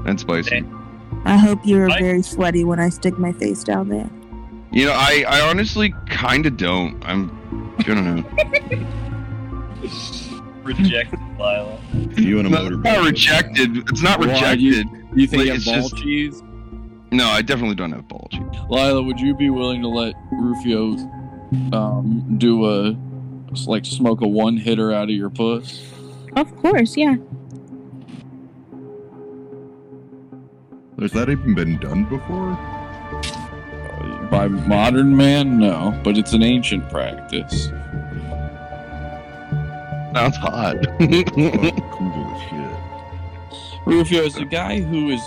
[0.06, 0.64] and spicy.
[1.24, 4.08] I hope you're very sweaty when I stick my face down there.
[4.70, 7.02] You know, I, I honestly kind of don't.
[7.04, 8.24] I'm, I don't know.
[10.62, 11.78] Rejected, Lilah.
[12.18, 12.76] You and a motor.
[12.76, 13.76] Not rejected.
[13.88, 14.60] It's not Why, rejected.
[14.60, 14.84] you-
[15.14, 16.42] you think you Like, have it's ball just- cheese?
[17.10, 18.42] No, I definitely don't have ball cheese.
[18.68, 22.96] Lilah, would you be willing to let Ruphio um, do a
[23.66, 25.82] like smoke a one hitter out of your puss?
[26.36, 27.16] Of course, yeah.
[31.00, 32.58] Has that even been done before?
[34.30, 37.70] By modern man, no, but it's an ancient practice.
[40.12, 40.76] Sounds hot.
[40.98, 42.78] cool as shit.
[43.86, 45.22] Ruphio is a guy who is,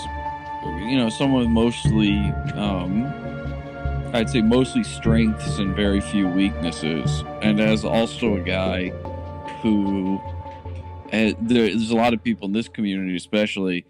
[0.63, 2.17] you know, someone with mostly,
[2.55, 3.05] um,
[4.13, 8.89] I'd say mostly strengths and very few weaknesses, and as also a guy
[9.61, 10.19] who,
[11.13, 13.85] uh, there's a lot of people in this community, especially,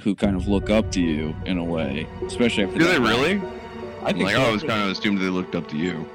[0.00, 2.78] who kind of look up to you in a way, especially after.
[2.78, 3.42] Do that they last- really?
[4.04, 4.42] I think like so.
[4.42, 6.08] I was kind of assumed they looked up to you.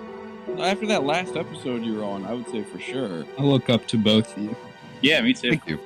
[0.58, 3.26] After that last episode you were on, I would say for sure.
[3.38, 4.56] I look up to both of you.
[5.02, 5.50] Yeah, me too.
[5.50, 5.80] Thank you.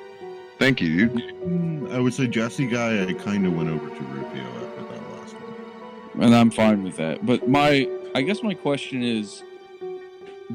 [0.60, 1.10] Thank you.
[1.10, 3.04] Mm, I would say Jesse guy.
[3.04, 6.24] I kind of went over to Ruphio after that last one.
[6.24, 7.26] and I'm fine with that.
[7.26, 9.44] But my, I guess my question is,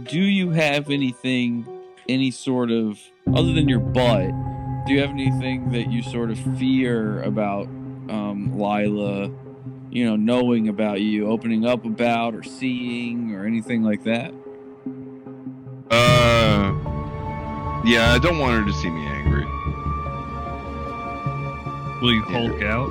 [0.05, 1.67] do you have anything,
[2.09, 2.99] any sort of,
[3.35, 4.31] other than your butt,
[4.87, 7.67] do you have anything that you sort of fear about
[8.09, 9.33] um, Lilah,
[9.91, 14.35] you know, knowing about you, opening up about, or seeing, or anything like that?
[15.91, 16.73] Uh,
[17.85, 19.42] yeah, I don't want her to see me angry.
[22.03, 22.91] Will you Hulk out?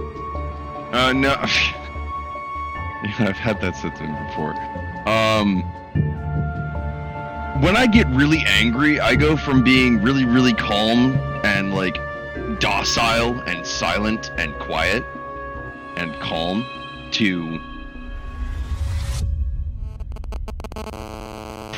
[0.94, 1.34] Uh, no.
[3.04, 4.54] I've had that symptom before.
[5.06, 5.64] Um,
[7.62, 12.00] when I get really angry, I go from being really, really calm and like
[12.62, 15.04] docile and silent and quiet
[15.98, 16.66] and calm
[17.12, 17.60] to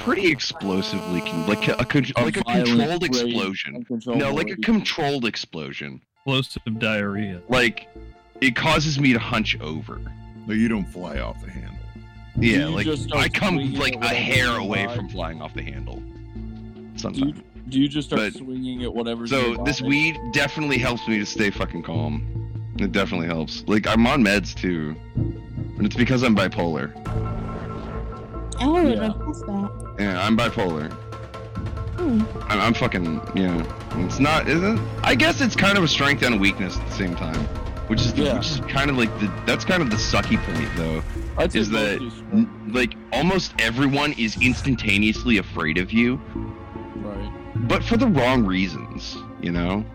[0.04, 3.86] pretty explosively, con- like a, a con- A like a controlled explosion.
[4.06, 6.02] No, like a controlled explosion.
[6.34, 7.42] Explosive diarrhea.
[7.50, 7.90] Like
[8.40, 10.00] it causes me to hunch over.
[10.48, 11.76] But you don't fly off the handle.
[12.38, 15.98] Yeah, you like just I come like a hair away from flying off the handle.
[15.98, 16.02] Do
[16.82, 17.42] you, Sometimes.
[17.68, 19.90] do you just start But- swinging at whatever's in So this body?
[19.90, 22.26] weed definitely helps me to stay fucking calm.
[22.80, 23.66] It definitely helps.
[23.68, 26.94] Like I'm on meds too, and it's because I'm bipolar.
[28.62, 28.96] Oh, Yeah.
[28.96, 29.96] that's that.
[30.00, 30.96] Yeah, I'm bipolar.
[31.98, 32.22] Hmm.
[32.50, 34.06] I'm, I'm fucking yeah.
[34.06, 34.48] It's not.
[34.50, 34.80] Isn't?
[35.04, 37.36] I guess it's kind of a strength and a weakness at the same time,
[37.88, 38.38] which is the, Yeah.
[38.38, 41.04] which is kind of like the that's kind of the sucky point though.
[41.38, 42.00] I'd Is that
[42.70, 47.32] like almost everyone is instantaneously afraid of you, Right.
[47.68, 49.18] but for the wrong reasons.
[49.42, 49.86] You know.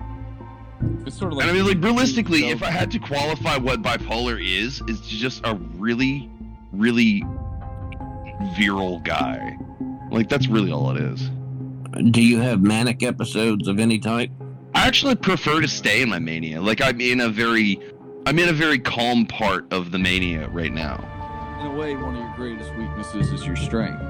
[1.06, 1.48] It's sort of like.
[1.48, 5.40] And I mean, like realistically, if I had to qualify what bipolar is, it's just
[5.44, 6.30] a really,
[6.70, 7.24] really
[8.56, 9.56] virile guy.
[10.10, 11.30] Like that's really all it is.
[11.98, 14.30] Do you have manic episodes of any type?
[14.74, 16.60] I actually prefer to stay in my mania.
[16.62, 17.80] Like I'm in a very,
[18.24, 20.96] I'm in a very calm part of the mania right now.
[21.60, 24.00] In a way, one of your greatest weaknesses is your strength.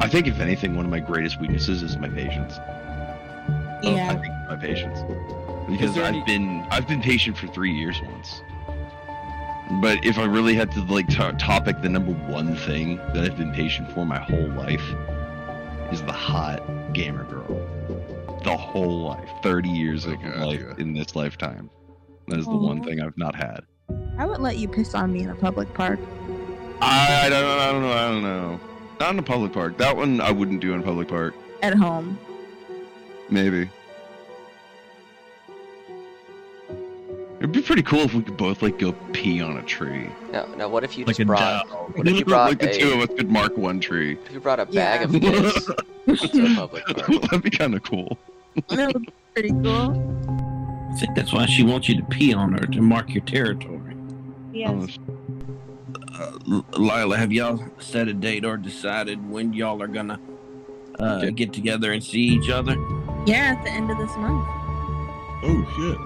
[0.00, 2.54] I think if anything, one of my greatest weaknesses is my patience.
[2.58, 4.12] Oh, I Yeah.
[4.14, 4.98] think my patience.
[5.68, 8.42] Because I've any- been I've been patient for three years once.
[9.80, 13.36] But if I really had to like to topic the number one thing that I've
[13.36, 14.84] been patient for my whole life
[15.92, 16.60] is the hot
[16.92, 18.40] gamer girl.
[18.44, 21.70] The whole life, thirty years of life in this lifetime.
[22.28, 23.60] That is the one thing I've not had.
[24.18, 26.00] I wouldn't let you piss on me in a public park.
[26.80, 27.58] I, I don't know.
[27.58, 27.92] I don't know.
[27.92, 28.60] I don't know.
[29.00, 29.78] Not in a public park.
[29.78, 31.34] That one I wouldn't do in a public park.
[31.62, 32.18] At home.
[33.28, 33.68] Maybe.
[37.38, 40.08] It'd be pretty cool if we could both like go pee on a tree.
[40.32, 41.68] No, now what if you Like just a brought?
[41.68, 41.96] dog.
[41.96, 42.78] What if you brought like the a?
[42.78, 44.16] two of us could mark one tree.
[44.26, 45.50] If you brought a bag of Yeah.
[46.06, 47.06] piss to a public park.
[47.22, 48.16] That'd be kind of cool.
[48.70, 50.90] That would be pretty cool.
[50.90, 53.94] I think that's why she wants you to pee on her to mark your territory.
[54.54, 54.98] Yes.
[56.14, 56.30] Uh,
[56.72, 60.18] Lilah, have y'all set a date or decided when y'all are gonna
[60.98, 62.76] uh, get together and see each other?
[63.26, 64.46] Yeah, at the end of this month.
[65.42, 65.98] Oh shit.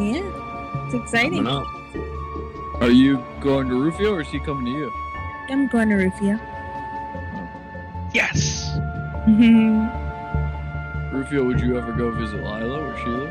[0.00, 0.48] Yeah.
[0.92, 1.46] It's exciting.
[1.46, 4.92] Are you going to Ruphio or is he coming to you?
[5.48, 6.38] I'm going to Ruphio.
[8.12, 8.68] Yes.
[11.10, 13.24] Ruphio, would you ever go visit Lilah or Sheila?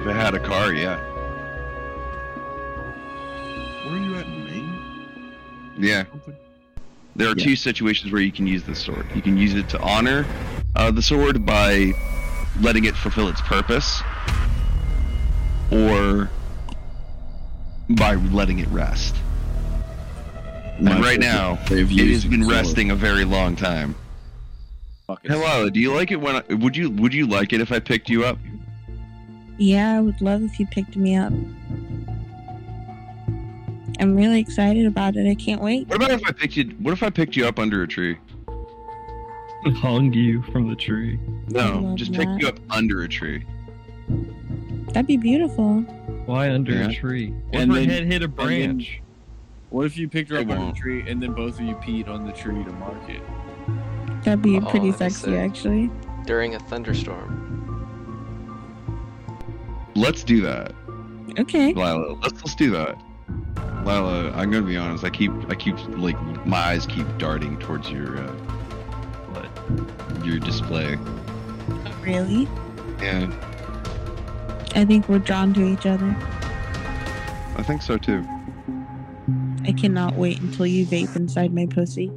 [0.00, 0.96] If I had a car, yeah.
[3.84, 5.34] Where are you at in Maine?
[5.76, 6.04] Yeah.
[7.16, 9.06] There are two situations where you can use this sword.
[9.12, 10.24] You can use it to honor
[10.76, 11.94] uh, the sword by
[12.60, 14.00] letting it fulfill its purpose,
[15.74, 16.30] or
[17.90, 19.16] by letting it rest.
[20.80, 23.94] My and right now, it has been resting a very long time.
[25.24, 26.36] Hello, do you like it when?
[26.36, 28.38] I, would you Would you like it if I picked you up?
[29.58, 31.32] Yeah, I would love if you picked me up.
[34.00, 35.30] I'm really excited about it.
[35.30, 35.86] I can't wait.
[35.88, 36.64] What about if I picked you?
[36.80, 38.18] What if I picked you up under a tree?
[39.76, 41.18] Hung you from the tree.
[41.48, 43.44] No, love just pick you up under a tree.
[44.94, 45.80] That'd be beautiful.
[46.26, 46.88] Why under Yeah.
[46.88, 47.30] a tree?
[47.50, 49.00] What And if her then- head hit a branch?
[49.70, 52.08] What if you picked her up on a tree and then both of you peed
[52.08, 53.20] on the tree to mark it?
[54.22, 55.34] That'd be Oh, pretty sexy, sick.
[55.34, 55.90] actually.
[56.26, 57.40] During a thunderstorm.
[59.96, 60.72] Let's do that,
[61.38, 61.72] Okay.
[61.74, 62.18] Lilah.
[62.22, 62.96] Let's let's do that.
[63.84, 65.04] Lilah, I'm gonna be honest.
[65.04, 66.16] I keep I keep like
[66.46, 68.32] my eyes keep darting towards your uh,
[69.32, 70.96] what your display.
[72.02, 72.48] Really?
[73.02, 73.26] Yeah,
[74.74, 76.14] I think we're drawn to each other.
[77.56, 78.26] I think so too.
[79.66, 82.10] I cannot wait until you vape inside my pussy.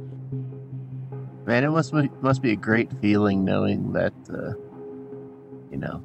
[1.46, 4.52] Man, it must be, must be a great feeling knowing that, uh,
[5.70, 6.02] you know,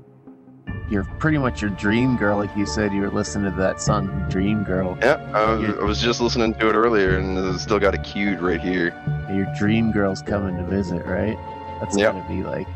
[0.89, 2.38] you're pretty much your dream girl.
[2.38, 4.97] Like you said, you were listening to that song, Dream Girl.
[5.01, 8.04] Yeah, I was, I was just listening to it earlier, and it's still got it
[8.04, 8.93] queued right here.
[9.30, 11.38] Your dream girl's coming to visit, right?
[11.80, 12.14] That's Yep.
[12.14, 12.68] gonna be like.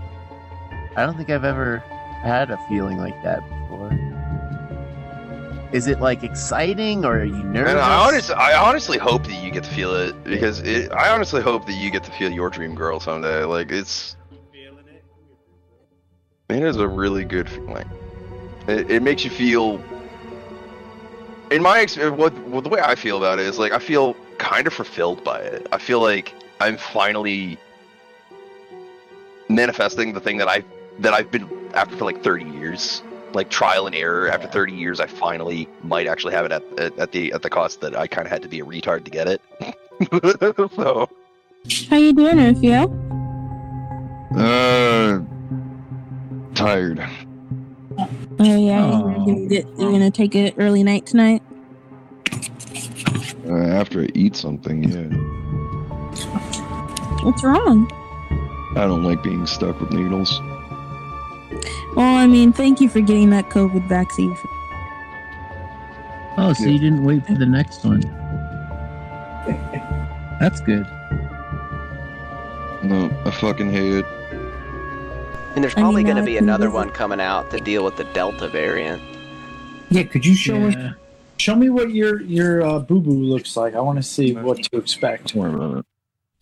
[0.97, 1.83] I don't think I've ever
[2.21, 3.91] had a feeling like that before.
[5.71, 7.71] Is it like exciting or are you nervous?
[7.71, 11.09] And I honestly, I honestly hope that you get to feel it because it, I
[11.09, 13.43] honestly hope that you get to feel your dream girl someday.
[13.43, 14.15] Like it's,
[16.49, 17.89] it is a really good feeling.
[18.67, 19.81] It, it makes you feel
[21.51, 24.15] in my experience, what, what the way I feel about it is like I feel
[24.37, 25.67] kind of fulfilled by it.
[25.71, 27.57] I feel like I'm finally
[29.49, 30.63] manifesting the thing that I
[30.99, 33.01] that I've been after for like 30 years,
[33.33, 34.29] like trial and error.
[34.29, 37.49] After 30 years, I finally might actually have it at at, at the at the
[37.49, 39.41] cost that I kind of had to be a retard to get it.
[40.75, 41.09] so
[41.89, 43.07] How you doing, Ruphio?
[44.35, 45.21] Uh,
[46.53, 46.99] tired.
[48.39, 51.41] Oh yeah, you're gonna, get, you're gonna take an early night tonight.
[53.47, 55.17] Uh, after I eat something, yeah.
[57.23, 57.89] What's wrong?
[58.75, 60.39] I don't like being stuck with needles.
[61.97, 64.37] Well, I mean, thank you for getting that COVID vaccine.
[66.37, 68.01] Oh, so you didn't wait for the next one.
[70.39, 70.85] That's good.
[72.83, 74.05] No, I fucking hate it.
[75.55, 77.97] And there's I mean, probably going to be another one coming out to deal with
[77.97, 79.01] the Delta variant.
[79.89, 80.75] Yeah, could you show Yeah.
[80.75, 80.93] me
[81.37, 83.73] show me what your your uh, boo boo looks like?
[83.73, 85.33] I want to see what to expect.
[85.33, 85.85] Don't worry about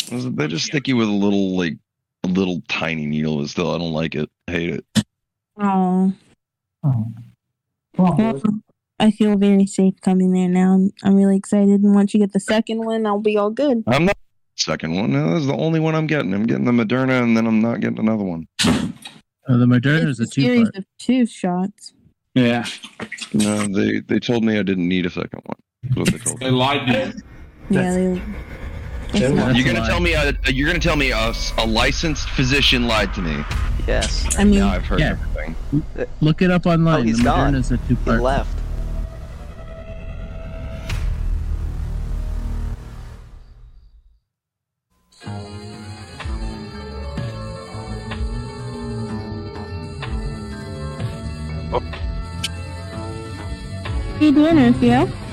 [0.10, 0.36] it.
[0.36, 1.78] They just stick you with a little, like,
[2.26, 3.38] a little tiny needle.
[3.40, 4.30] But still, I don't like it.
[4.50, 4.86] I hate it.
[5.60, 6.14] Oh,
[6.84, 7.08] Oh.
[7.98, 8.42] Well, well,
[9.00, 10.74] I feel very safe coming there now.
[10.74, 13.84] I'm, I'm really excited, and once you get the second one, I'll be all good.
[13.88, 14.18] I'm not
[14.58, 15.12] second one.
[15.14, 16.34] No, this is the only one I'm getting.
[16.34, 18.48] I'm getting the Moderna, and then I'm not getting another one.
[19.48, 20.76] Oh, the Moderna is a a two series part.
[20.76, 21.94] of two shots.
[22.36, 22.66] yeah.
[23.34, 25.58] No, they they told me I didn't need a second one.
[25.96, 26.40] What they told.
[26.40, 27.14] They lied to you.
[27.70, 28.22] Yeah, they.
[29.14, 29.56] They it's not- lied.
[29.58, 33.22] You're gonna tell me a, you're gonna tell me a, a licensed physician lied to
[33.22, 33.44] me.
[33.88, 34.36] Yes.
[34.38, 35.12] I mean, Now I've heard Yeah.
[35.12, 35.56] everything.
[36.22, 37.00] Look it up oh, online.
[37.02, 37.54] Oh, he's the gone.
[37.54, 38.22] Moderna is a two He part.
[38.22, 38.60] left.
[54.16, 55.25] How you doing, Ruphio?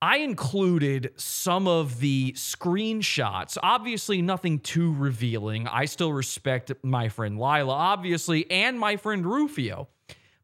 [0.00, 3.58] I included some of the screenshots.
[3.62, 5.66] Obviously, nothing too revealing.
[5.66, 9.88] I still respect my friend Lilah, obviously, and my friend Ruphio.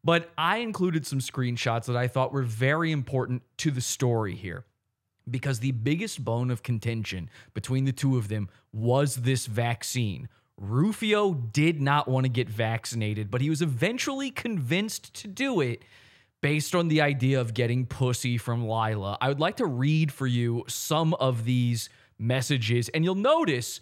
[0.02, 4.64] But I included some screenshots that I thought were very important to the story here
[5.30, 10.28] because the biggest bone of contention between the two of them was this vaccine.
[10.60, 15.82] Ruphio did not want to get vaccinated, but he was eventually convinced to do it
[16.40, 19.16] based on the idea of getting pussy from Lilah.
[19.20, 23.80] I would like to read for you some of these messages, and you'll notice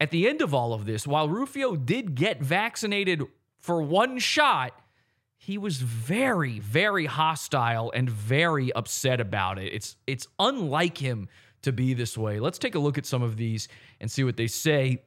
[0.00, 3.22] at the end of all of this, while Ruphio did get vaccinated
[3.58, 4.78] for one shot,
[5.44, 9.74] he was very very hostile and very upset about it.
[9.74, 11.28] It's it's unlike him
[11.62, 12.40] to be this way.
[12.40, 13.68] Let's take a look at some of these
[14.00, 15.02] and see what they say.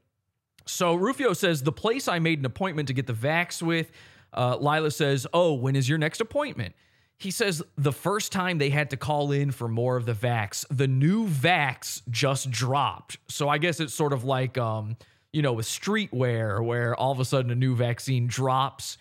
[0.67, 3.91] So ruphio says the place i made an appointment to get the vax with
[4.33, 6.75] uh, lilah says oh when is your next appointment?
[7.17, 10.65] He says the first time they had to call in for more of the vax.
[10.69, 13.17] The new vax just dropped.
[13.27, 14.97] So i guess it's sort of like um
[15.33, 18.99] you know with streetwear where all of a sudden a new vaccine drops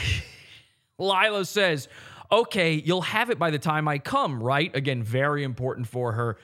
[0.98, 1.88] Lilah says,
[2.30, 4.74] okay, you'll have it by the time I come, right?
[4.74, 6.38] Again, very important for her.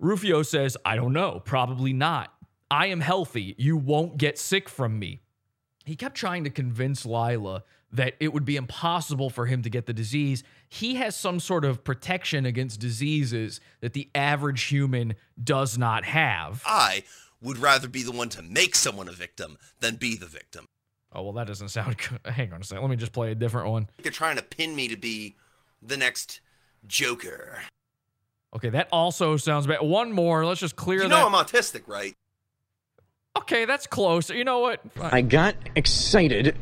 [0.00, 2.32] Ruphio says, I don't know, probably not.
[2.70, 3.54] I am healthy.
[3.58, 5.20] You won't get sick from me.
[5.84, 9.86] He kept trying to convince Lilah that it would be impossible for him to get
[9.86, 10.42] the disease.
[10.68, 16.62] He has some sort of protection against diseases that the average human does not have.
[16.66, 17.04] I
[17.40, 20.66] would rather be the one to make someone a victim than be the victim.
[21.12, 22.32] Oh, well, that doesn't sound good.
[22.32, 22.82] Hang on a second.
[22.82, 23.88] Let me just play a different one.
[24.02, 25.36] They're trying to pin me to be
[25.82, 26.40] the next
[26.86, 27.60] Joker.
[28.54, 29.80] Okay, that also sounds bad.
[29.82, 30.44] One more.
[30.46, 31.08] Let's just clear You that.
[31.10, 32.14] know I'm autistic, right?
[33.36, 34.30] Okay, that's close.
[34.30, 34.80] You know what?
[35.00, 36.56] I got excited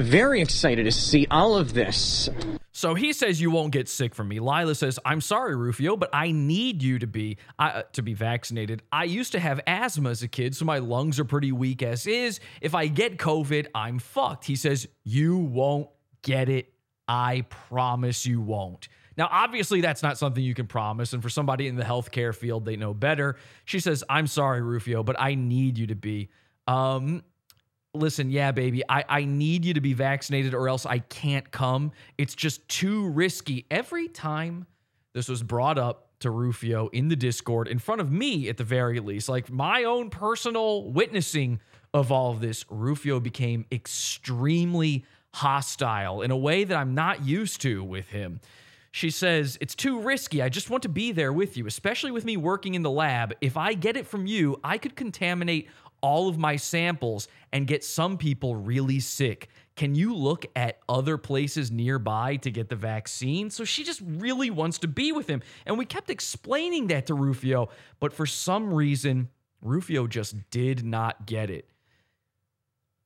[0.00, 2.28] very excited to see all of this.
[2.72, 4.38] So he says you won't get sick from me.
[4.38, 8.82] Lilah says, "I'm sorry, Ruphio, but I need you to be uh, to be vaccinated.
[8.92, 12.06] I used to have asthma as a kid, so my lungs are pretty weak as
[12.06, 12.40] is.
[12.60, 15.88] If I get COVID, I'm fucked." He says, "You won't
[16.22, 16.72] get it.
[17.08, 21.66] I promise you won't." Now, obviously, that's not something you can promise, and for somebody
[21.66, 23.36] in the healthcare field, they know better.
[23.64, 26.30] She says, "I'm sorry, Ruphio, but I need you to be."
[26.66, 27.24] Um,
[27.94, 31.92] listen, yeah, baby, I, I need you to be vaccinated or else I can't come.
[32.18, 33.66] It's just too risky.
[33.70, 34.66] Every time
[35.12, 38.64] this was brought up to Ruphio in the Discord, in front of me at the
[38.64, 41.60] very least, like my own personal witnessing
[41.92, 47.60] of all of this, Ruphio became extremely hostile in a way that I'm not used
[47.62, 48.40] to with him.
[48.92, 50.42] She says, It's too risky.
[50.42, 53.34] I just want to be there with you, especially with me working in the lab.
[53.40, 55.68] If I get it from you, I could contaminate
[56.00, 59.48] all of my samples and get some people really sick.
[59.76, 63.50] Can you look at other places nearby to get the vaccine?
[63.50, 65.42] So she just really wants to be with him.
[65.64, 69.30] And we kept explaining that to Ruphio, but for some reason,
[69.64, 71.68] Ruphio just did not get it.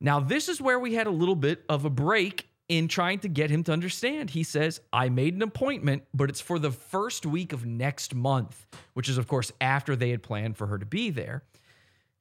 [0.01, 3.28] Now, this is where we had a little bit of a break in trying to
[3.28, 4.30] get him to understand.
[4.30, 8.66] He says, I made an appointment, but it's for the first week of next month,
[8.95, 11.42] which is, of course, after they had planned for her to be there.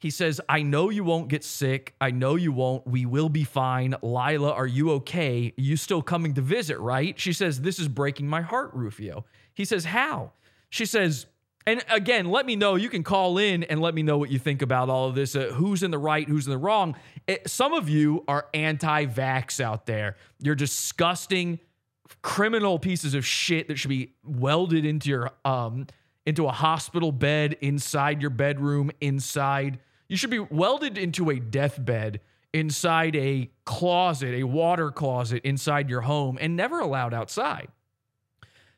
[0.03, 1.95] He says, I know you won't get sick.
[2.01, 2.85] I know you won't.
[2.85, 3.95] We will be fine.
[4.03, 5.53] Lilah, are you okay?
[5.55, 7.17] You still coming to visit, right?
[7.17, 9.23] She says, This is breaking my heart, Ruphio.
[9.53, 10.33] He says, How?
[10.69, 11.27] She says,
[11.65, 12.75] and again, let me know.
[12.75, 15.37] You can call in and let me know what you think about all of this.
[15.37, 16.27] Uh, who's in the right?
[16.27, 16.97] Who's in the wrong?
[17.25, 20.17] It, some of you are anti vax out there.
[20.41, 21.61] You're disgusting,
[22.21, 25.87] criminal pieces of shit that should be welded into your um
[26.25, 32.19] into a hospital bed inside your bedroom inside you should be welded into a deathbed
[32.53, 37.67] inside a closet a water closet inside your home and never allowed outside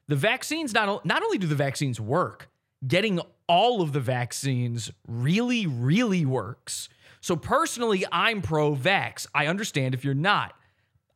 [0.07, 2.49] the vaccines not, not only do the vaccines work
[2.87, 6.89] getting all of the vaccines really really works
[7.21, 10.55] so personally i'm pro vax i understand if you're not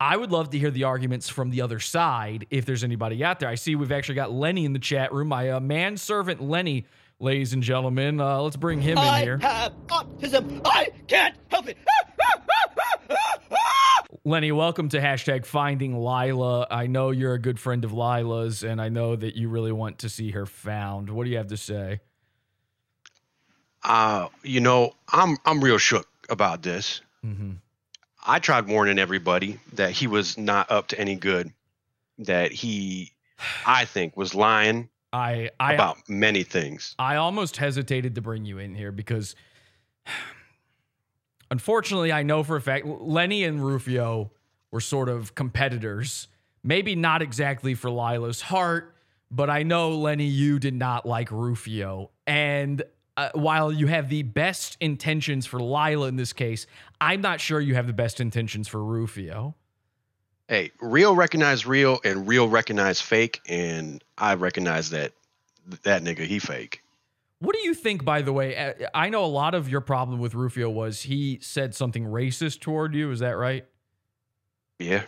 [0.02, 3.38] I would love to hear the arguments from the other side if there's anybody out
[3.38, 3.50] there.
[3.50, 5.28] I see we've actually got Lenny in the chat room.
[5.28, 6.86] My uh, manservant Lenny,
[7.20, 8.20] ladies and gentlemen.
[8.20, 9.12] Uh, let's bring him in here.
[9.12, 9.38] I here.
[9.38, 10.60] have autism.
[10.64, 11.76] I can't help it.
[14.24, 16.66] Lenny, welcome to hashtag Finding Lilah.
[16.70, 20.00] I know you're a good friend of Lilah's, and I know that you really want
[20.00, 21.10] to see her found.
[21.10, 22.00] What do you have to say?
[23.82, 27.00] Uh, you know, I'm I'm real shook about this.
[27.24, 27.52] Mm-hmm.
[28.26, 31.50] I tried warning everybody that he was not up to any good,
[32.18, 33.12] that he,
[33.64, 36.94] I think, was lying I, I about many things.
[36.98, 39.34] I almost hesitated to bring you in here because
[41.50, 44.30] unfortunately, I know for a fact Lenny and Ruphio
[44.70, 46.28] were sort of competitors.
[46.62, 48.94] Maybe not exactly for Lilah's heart,
[49.30, 52.10] but I know, Lenny, you did not like Ruphio.
[52.26, 52.82] And
[53.16, 56.66] uh, while you have the best intentions for Lilah in this case,
[57.00, 59.54] I'm not sure you have the best intentions for Ruphio.
[60.50, 65.12] Hey, real recognize real and real recognize fake, and I recognize that
[65.84, 66.82] that nigga he fake.
[67.38, 68.56] What do you think, by the way?
[68.56, 72.58] Uh, I know a lot of your problem with Ruphio was he said something racist
[72.58, 73.12] toward you.
[73.12, 73.64] Is that right?
[74.80, 75.04] Yeah.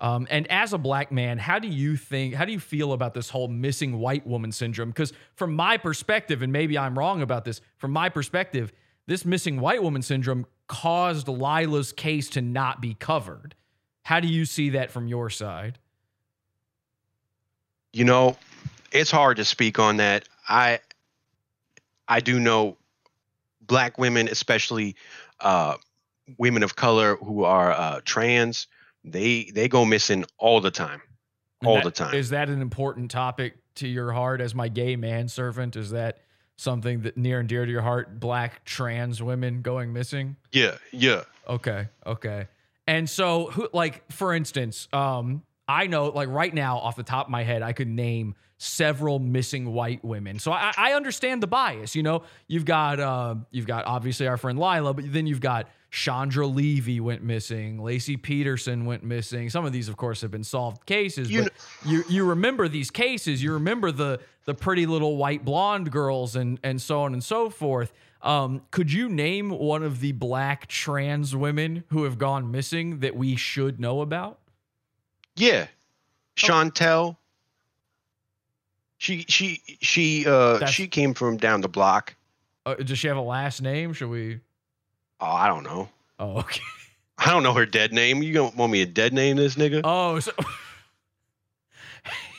[0.00, 3.12] Um, and as a black man, how do you think, how do you feel about
[3.12, 4.88] this whole missing white woman syndrome?
[4.88, 8.72] Because from my perspective, and maybe I'm wrong about this, from my perspective,
[9.06, 13.54] this missing white woman syndrome caused Lilah's case to not be covered.
[14.04, 15.78] How do you see that from your side?
[17.92, 18.36] You know,
[18.92, 20.28] it's hard to speak on that.
[20.48, 20.80] I
[22.06, 22.76] I do know
[23.60, 24.96] black women, especially
[25.40, 25.76] uh,
[26.38, 28.66] women of color who are uh, trans,
[29.04, 31.02] they they go missing all the time,
[31.64, 32.14] all that- the time.
[32.14, 35.76] Is that an important topic to your heart as my gay manservant?
[35.76, 36.18] Is that
[36.56, 38.18] something that near and dear to your heart?
[38.18, 40.36] Black trans women going missing?
[40.52, 41.22] yeah, yeah.
[41.46, 42.48] Okay, okay.
[42.88, 47.26] And so, who, like, for instance, um, I know, like, right now, off the top
[47.26, 50.38] of my head, I could name several missing white women.
[50.38, 51.94] So I, I understand the bias.
[51.94, 55.68] You know, you've got, uh, you've got obviously our friend Lilah, but then you've got
[55.90, 59.48] Chandra Levy went missing, Laci Peterson went missing.
[59.48, 61.30] Some of these, of course, have been solved cases.
[61.30, 61.52] You but
[61.86, 63.42] you you remember these cases.
[63.42, 67.48] You remember the the pretty little white blonde girls and and so on and so
[67.48, 67.92] forth.
[68.20, 73.16] Um, could you name one of the black trans women who have gone missing that
[73.16, 74.40] we should know about?
[75.36, 75.68] Yeah.
[76.36, 77.16] Chantel.
[78.98, 82.14] She she she uh That's- she came from down the block.
[82.66, 83.92] Uh, does she have a last name?
[83.94, 84.40] Should we?
[85.20, 85.88] Oh, I don't know.
[86.18, 86.60] Oh, okay.
[87.18, 88.22] I don't know her dead name.
[88.22, 89.80] You don't want me to dead name this nigga?
[89.82, 90.32] Oh, so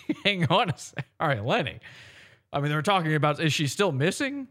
[0.24, 1.06] hang on a sec.
[1.20, 1.80] All right, Lenny.
[2.54, 4.48] I mean, they're talking about is she still missing?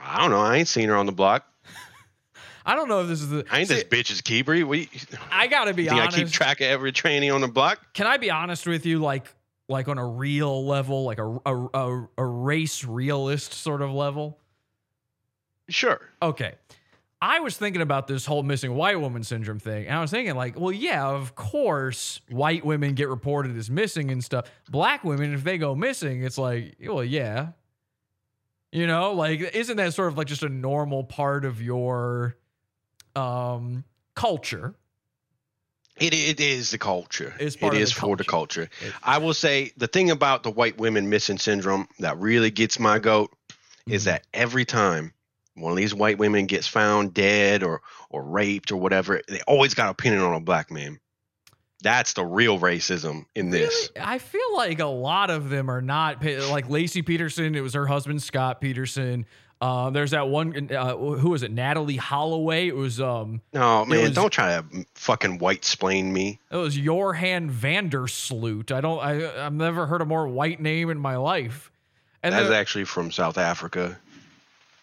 [0.00, 0.40] I don't know.
[0.40, 1.46] I ain't seen her on the block.
[2.66, 3.44] I don't know if this is the.
[3.50, 4.64] I ain't this bitch's keeper.
[4.64, 4.88] We,
[5.30, 7.92] I gotta be think I keep track of every tranny on the block?
[7.94, 9.00] Can I be honest with you?
[9.00, 9.26] Like,
[9.68, 14.38] like on a real level, like a a, a, a race realist sort of level.
[15.68, 16.00] Sure.
[16.20, 16.54] Okay.
[17.20, 20.34] I was thinking about this whole missing white woman syndrome thing, and I was thinking,
[20.34, 24.50] like, well, yeah, of course, white women get reported as missing and stuff.
[24.68, 27.50] Black women, if they go missing, it's like, well, yeah,
[28.72, 32.36] you know, like, isn't that sort of like just a normal part of your
[33.14, 33.84] um
[34.16, 34.74] culture?
[35.98, 37.34] It, it is the culture.
[37.38, 38.68] It's part it of is the for the culture.
[39.02, 42.98] I will say the thing about the white women missing syndrome that really gets my
[42.98, 43.30] goat
[43.82, 43.94] Mm-hmm.
[43.94, 45.12] is that every time
[45.54, 49.74] one of these white women gets found dead or or raped or whatever, they always
[49.74, 50.98] got a opinion on a black man.
[51.82, 53.90] That's the real racism in this.
[54.00, 57.54] I feel like a lot of them are not like Laci Peterson.
[57.56, 59.26] It was her husband Scott Peterson.
[59.60, 60.70] Uh, there's that one.
[60.72, 61.54] Uh, who was it?
[61.54, 62.68] Natalee Holloway.
[62.68, 63.00] It was.
[63.00, 66.38] Um, No man, was- don't try to fucking white splain me.
[66.50, 68.72] It was Johan Vandersloot.
[68.72, 68.98] I don't.
[69.00, 71.70] I I've never heard a more white name in my life.
[72.22, 73.98] And That's actually from South Africa.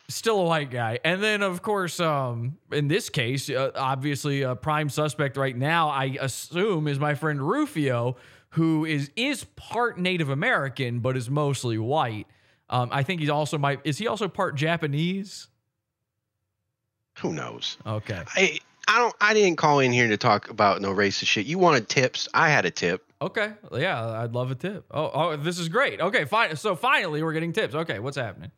[0.10, 1.00] Still a white guy.
[1.06, 5.90] And then of course, um, in this case, uh, obviously a prime suspect right now,
[5.90, 8.16] I assume, is my friend Ruphio,
[8.50, 12.28] who is is part Native American but is mostly white.
[12.70, 13.80] Um, I think he's also might.
[13.84, 15.48] Is he also part Japanese?
[17.20, 17.78] Who knows?
[17.86, 18.22] Okay.
[18.36, 19.16] I I don't.
[19.22, 21.46] I didn't call in here to talk about no racist shit.
[21.46, 22.28] You wanted tips.
[22.34, 23.06] I had a tip.
[23.22, 23.54] Okay.
[23.72, 24.86] Yeah, I'd love a tip.
[24.90, 26.02] Oh, oh, this is great.
[26.02, 26.56] Okay, fine.
[26.56, 27.76] So finally, we're getting tips.
[27.76, 28.52] Okay, what's happening?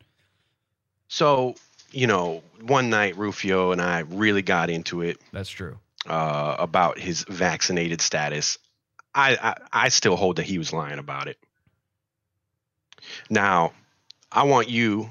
[1.12, 1.56] So,
[1.90, 5.18] you know, one night Ruphio and I really got into it.
[5.30, 5.78] That's true.
[6.06, 8.56] Uh, about his vaccinated status.
[9.14, 11.36] I, I I still hold that he was lying about it.
[13.28, 13.72] Now,
[14.32, 15.10] I want you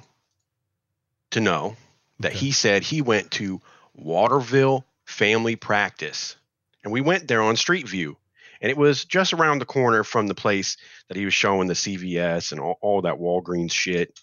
[1.31, 1.75] to know
[2.19, 3.61] that he said he went to
[3.93, 6.35] Waterville Family Practice.
[6.83, 8.17] And we went there on Street View.
[8.59, 10.77] And it was just around the corner from the place
[11.09, 14.19] that he was showing the CVS and all, all that Walgreens shit.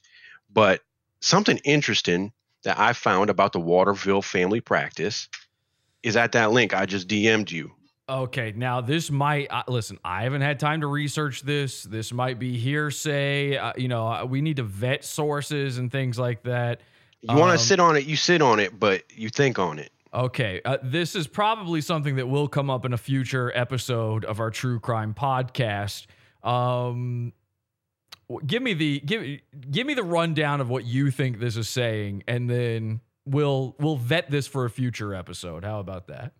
[0.52, 0.82] But
[1.20, 2.32] something interesting
[2.64, 5.28] that I found about the Waterville Family Practice
[6.02, 7.72] is at that link I just DM'd you.
[8.08, 9.98] Okay, now this might uh, listen.
[10.02, 11.82] I haven't had time to research this.
[11.82, 13.56] This might be hearsay.
[13.58, 16.80] Uh, you know, uh, we need to vet sources and things like that.
[17.20, 19.78] You want Um, to sit on it, you sit on it, but you think on
[19.78, 19.90] it.
[20.14, 24.40] Okay, uh, this is probably something that will come up in a future episode of
[24.40, 26.06] our true crime podcast.
[26.42, 27.34] Um,
[28.46, 32.24] give me the give give me the rundown of what you think this is saying,
[32.28, 35.64] and then we'll we'll vet this for a future episode.
[35.64, 36.32] How about that?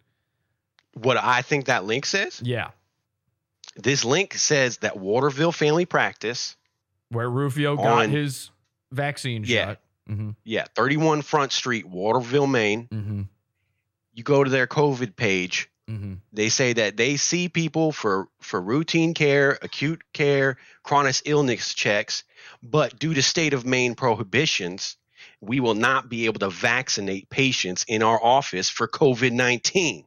[0.94, 2.40] What I think that link says?
[2.44, 2.70] Yeah,
[3.76, 6.56] This link says that Waterville Family Practice,
[7.10, 8.50] where Ruphio got his
[8.92, 9.64] vaccine Yeah.
[9.66, 9.80] shot.
[10.10, 10.30] Mm-hmm.
[10.44, 12.88] yeah, 31 Front Street, Waterville, Maine.
[12.90, 13.22] Mm-hmm.
[14.14, 15.70] You go to their COVID page.
[15.88, 16.14] Mm-hmm.
[16.32, 22.24] They say that they see people for for routine care, acute care, chronic illness checks,
[22.62, 24.96] but due to state of Maine prohibitions,
[25.40, 30.04] we will not be able to vaccinate patients in our office for COVID 19.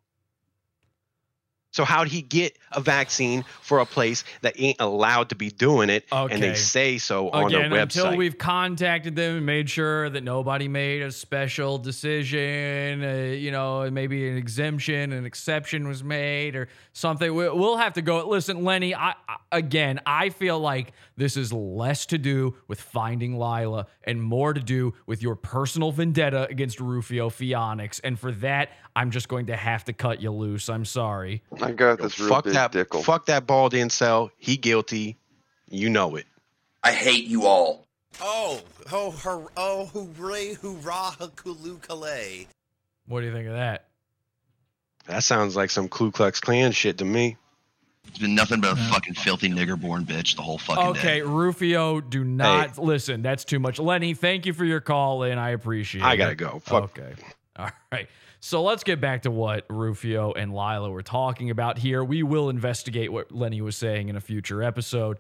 [1.72, 5.90] So how'd he get a vaccine for a place that ain't allowed to be doing
[5.90, 10.10] it, and they say so on Again, their until we've contacted them and made sure
[10.10, 16.04] that nobody made a special decision, uh, you know, maybe an exemption, an exception was
[16.04, 17.34] made or something.
[17.34, 18.28] We- We'll have to go.
[18.28, 23.36] Listen, Lenny, I, I again, I feel like this is less to do with finding
[23.38, 28.00] Lilah and more to do with your personal vendetta against Ruphio Pheonix.
[28.04, 30.70] And for that, I'm just going to have to cut you loose.
[30.70, 31.44] I'm sorry.
[31.62, 33.04] I got this real fuck big that, dickle.
[33.04, 34.32] fuck that bald incel.
[34.38, 35.18] He guilty.
[35.70, 36.26] You know it.
[36.84, 37.88] I hate you all.
[38.22, 42.48] Oh, oh, hur- oh, hooray, hoorah, kulu kalay.
[43.08, 43.86] What do you think of that?
[45.08, 47.38] That sounds like some Ku Klux Klan shit to me.
[48.08, 51.00] It's been nothing but a fucking filthy nigger born bitch the whole fucking day.
[51.00, 51.22] Okay.
[51.22, 53.22] Ruphio, do not listen.
[53.22, 53.80] That's too much.
[53.80, 56.06] Lenny, thank you for your call and I appreciate it.
[56.06, 56.60] I gotta go.
[56.64, 56.98] Fuck.
[56.98, 57.14] Okay.
[57.56, 58.08] All right.
[58.44, 62.04] So let's get back to what Ruphio and Lilah were talking about here.
[62.04, 65.20] We will investigate what Lenny was saying in a future episode.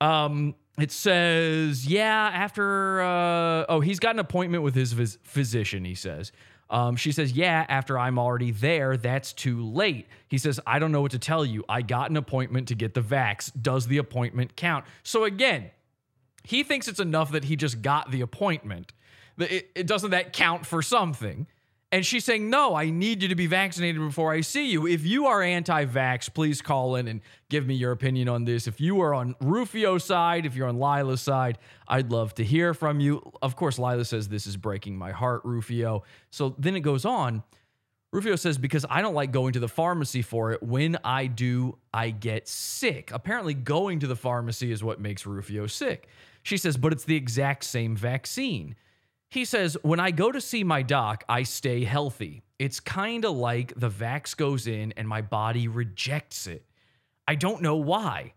[0.00, 5.84] Um, it says, yeah, after, uh, oh, he's got an appointment with his phys- physician,
[5.84, 6.32] he says.
[6.70, 10.06] Um, she says, yeah, after I'm already there, that's too late.
[10.28, 11.64] He says, I don't know what to tell you.
[11.68, 13.52] I got an appointment to get the vax.
[13.60, 14.86] Does the appointment count?
[15.02, 15.70] So again,
[16.44, 18.94] he thinks it's enough that he just got the appointment.
[19.38, 21.46] It, it doesn't that count for something.
[21.94, 24.84] And she's saying, No, I need you to be vaccinated before I see you.
[24.84, 28.66] If you are anti vax, please call in and give me your opinion on this.
[28.66, 32.74] If you are on Ruphio's side, if you're on Lilah's side, I'd love to hear
[32.74, 33.22] from you.
[33.40, 36.02] Of course, Lilah says, This is breaking my heart, Ruphio.
[36.32, 37.44] So then it goes on.
[38.12, 40.64] Ruphio says, Because I don't like going to the pharmacy for it.
[40.64, 43.12] When I do, I get sick.
[43.12, 46.08] Apparently, going to the pharmacy is what makes Ruphio sick.
[46.42, 48.74] She says, But it's the exact same vaccine.
[49.34, 52.44] He says, When I go to see my doc, I stay healthy.
[52.60, 56.64] It's kind of like the vax goes in and my body rejects it.
[57.26, 58.34] I don't know why,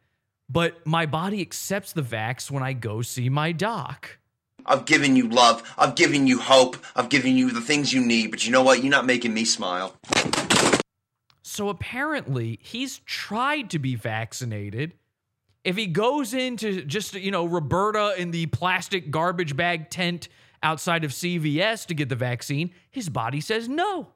[0.49, 4.17] but my body accepts the vax when I go see my doc.
[4.65, 5.71] I've given you love.
[5.77, 6.77] I've given you hope.
[6.95, 8.31] I've given you the things you need.
[8.31, 8.81] But you know what?
[8.81, 9.95] You're not making me smile.
[11.43, 14.95] So apparently, he's tried to be vaccinated.
[15.63, 20.27] If he goes into just, you know, Roberta in the plastic garbage bag tent
[20.63, 24.13] outside of CVS to get the vaccine, his body says no.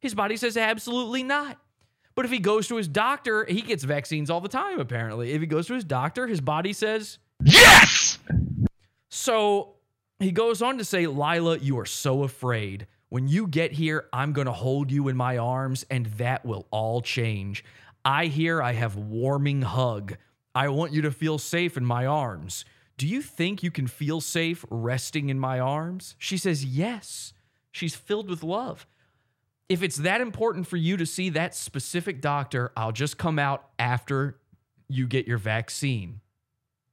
[0.00, 1.58] His body says absolutely not.
[2.14, 5.32] But if he goes to his doctor, he gets vaccines all the time, apparently.
[5.32, 8.18] If he goes to his doctor, his body says yes.
[9.08, 9.76] So
[10.18, 12.86] he goes on to say, Lilah, you are so afraid.
[13.08, 16.66] When you get here, I'm going to hold you in my arms, and that will
[16.70, 17.64] all change.
[18.04, 20.16] I hear I have warming hug.
[20.54, 22.64] I want you to feel safe in my arms.
[22.98, 26.16] Do you think you can feel safe resting in my arms?
[26.18, 27.32] She says, Yes.
[27.70, 28.86] She's filled with love.
[29.68, 33.68] If it's that important for you to see that specific doctor, I'll just come out
[33.78, 34.40] after
[34.88, 36.20] you get your vaccine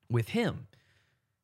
[0.10, 0.68] with him.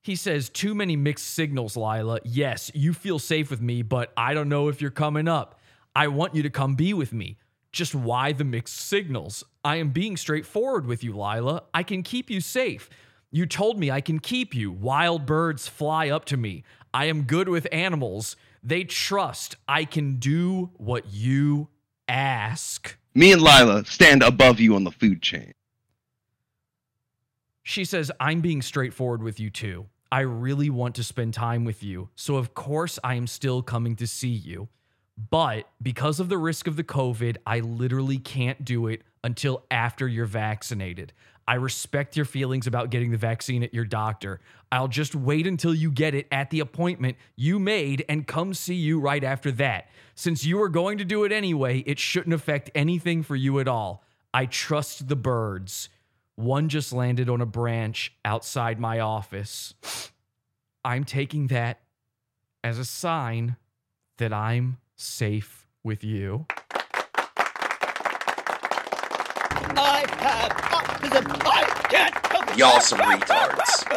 [0.03, 2.20] He says, Too many mixed signals, Lilah.
[2.24, 5.59] Yes, you feel safe with me, but I don't know if you're coming up.
[5.95, 7.38] I want you to come be with me.
[7.72, 9.43] Just why the mixed signals?
[9.64, 11.64] I am being straightforward with you, Lilah.
[11.74, 12.89] I can keep you safe.
[13.32, 14.71] You told me I can keep you.
[14.71, 16.63] Wild birds fly up to me.
[16.93, 18.36] I am good with animals.
[18.61, 21.69] They trust I can do what you
[22.09, 22.97] ask.
[23.15, 25.53] Me and Lilah stand above you on the food chain.
[27.63, 29.88] She says, I'm being straightforward with you too.
[30.11, 32.09] I really want to spend time with you.
[32.15, 34.67] So, of course, I am still coming to see you.
[35.29, 40.07] But because of the risk of the COVID, I literally can't do it until after
[40.07, 41.13] you're vaccinated.
[41.47, 44.39] I respect your feelings about getting the vaccine at your doctor.
[44.71, 48.75] I'll just wait until you get it at the appointment you made and come see
[48.75, 49.89] you right after that.
[50.15, 53.67] Since you are going to do it anyway, it shouldn't affect anything for you at
[53.67, 54.03] all.
[54.33, 55.89] I trust the birds.
[56.35, 59.73] One just landed on a branch outside my office.
[60.85, 61.81] I'm taking that
[62.63, 63.57] as a sign
[64.17, 66.45] that I'm safe with you.
[69.78, 71.41] I have autism.
[71.45, 72.57] I can't.
[72.57, 73.88] Y'all some retards.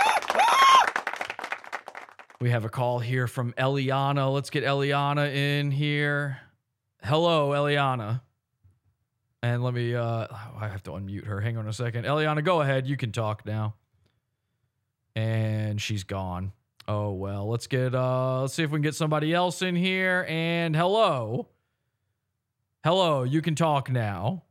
[2.41, 4.33] We have a call here from Eliana.
[4.33, 6.39] Let's get Eliana in here.
[7.03, 8.21] Hello, Eliana.
[9.43, 10.27] And let me uh
[10.59, 11.41] I have to unmute her.
[11.41, 12.05] Hang on a second.
[12.05, 12.87] Eliana, go ahead.
[12.87, 13.75] You can talk now.
[15.17, 16.53] And she's gone.
[16.87, 20.27] Oh well, let's get uh let's see if we can get somebody else in here.
[20.29, 21.49] And hello.
[22.85, 24.45] Hello, you can talk now.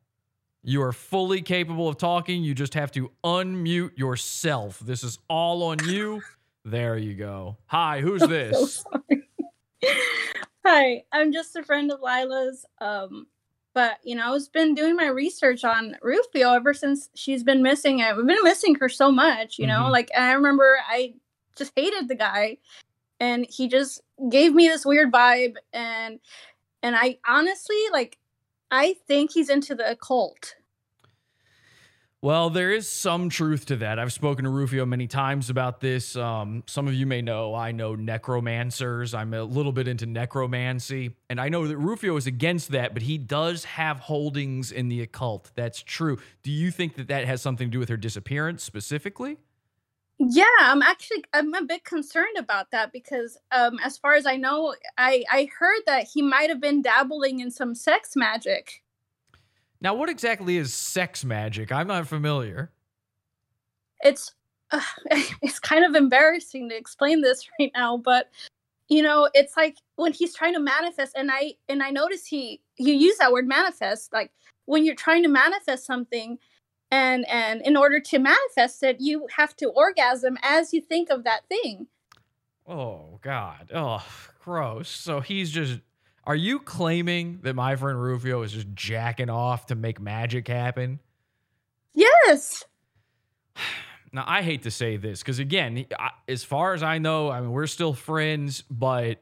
[0.63, 2.41] You are fully capable of talking.
[2.41, 4.79] You just have to unmute yourself.
[4.79, 6.21] This is all on you.
[6.63, 7.57] There you go.
[7.65, 8.83] Hi, who's this?
[10.65, 12.65] Hi, I'm just a friend of Lilah's.
[12.79, 13.27] Um,
[13.73, 18.01] but you know, I've been doing my research on Ruphio ever since she's been missing.
[18.01, 19.81] I've been missing her so much, you know.
[19.83, 19.91] Mhm.
[19.91, 21.15] Like I remember, I
[21.57, 22.57] just hated the guy,
[23.19, 26.21] and he just gave me this weird vibe, and
[26.81, 28.17] and I honestly like,
[28.73, 30.55] I think he's into the occult.
[32.23, 33.99] Well, there is some truth to that.
[33.99, 36.15] I've spoken to Ruphio many times about this.
[36.15, 39.13] Um, some of you may know I know necromancers.
[39.13, 41.11] I'm a little bit into necromancy.
[41.29, 45.01] And I know that Ruphio is against that, but he does have holdings in the
[45.01, 45.51] occult.
[45.53, 46.17] That's true.
[46.41, 49.37] Do you think that that has something to do with her disappearance specifically?
[50.19, 54.37] Yeah, I'm actually I'm a bit concerned about that because um as far as I
[54.37, 58.83] know, I I heard that he might have been dabbling in some sex magic.
[59.81, 61.71] Now, what exactly is sex magic?
[61.71, 62.71] I'm not familiar.
[64.01, 64.33] It's
[64.71, 64.81] uh,
[65.41, 68.29] it's kind of embarrassing to explain this right now, but
[68.89, 72.61] you know, it's like when he's trying to manifest and I and I notice he
[72.77, 74.31] you use that word manifest like
[74.65, 76.37] when you're trying to manifest something
[76.93, 81.23] and and in order to manifest it, you have to orgasm as you think of
[81.23, 81.87] that thing.
[82.67, 83.71] Oh, God.
[83.73, 84.05] Oh,
[84.43, 84.89] gross.
[84.89, 85.79] So he's just.
[86.25, 90.99] Are you claiming that my friend Ruphio is just jacking off to make magic happen?
[91.93, 92.63] Yes.
[94.15, 97.41] Now, I hate to say this because, again, I- as far as I know, I
[97.41, 99.17] mean, we're still friends, but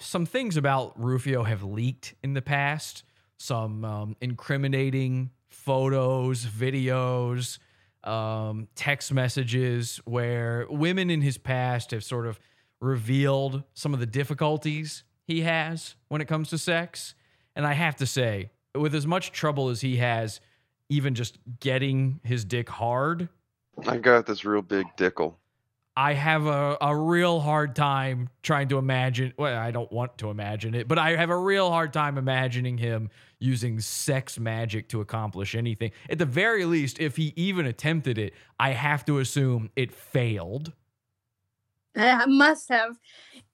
[0.00, 3.04] some things about Ruphio have leaked in the past.
[3.38, 5.30] Some um, incriminating
[5.64, 7.58] photos, videos,
[8.04, 12.38] um, text messages where women in his past have sort of
[12.80, 17.14] revealed some of the difficulties he has when it comes to sex.
[17.56, 20.40] And I have to say, with as much trouble as he has,
[20.90, 23.28] even just getting his dick hard,
[23.86, 25.38] I got this real big dickle.
[25.96, 29.32] I have a, a real hard time trying to imagine.
[29.38, 32.78] Well, I don't want to imagine it, but I have a real hard time imagining
[32.78, 35.92] him using sex magic to accomplish anything.
[36.10, 40.72] At the very least, if he even attempted it, I have to assume it failed.
[41.96, 42.98] I must have.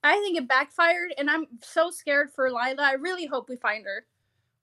[0.03, 2.78] I think it backfired, and I'm so scared for Lilah.
[2.78, 4.07] I really hope we find her.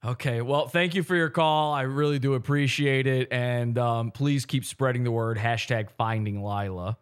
[0.04, 1.74] Okay, well, thank you for your call.
[1.74, 3.28] I really do appreciate it.
[3.32, 5.38] And um, please keep spreading the word.
[5.38, 6.98] Hashtag finding Lilah.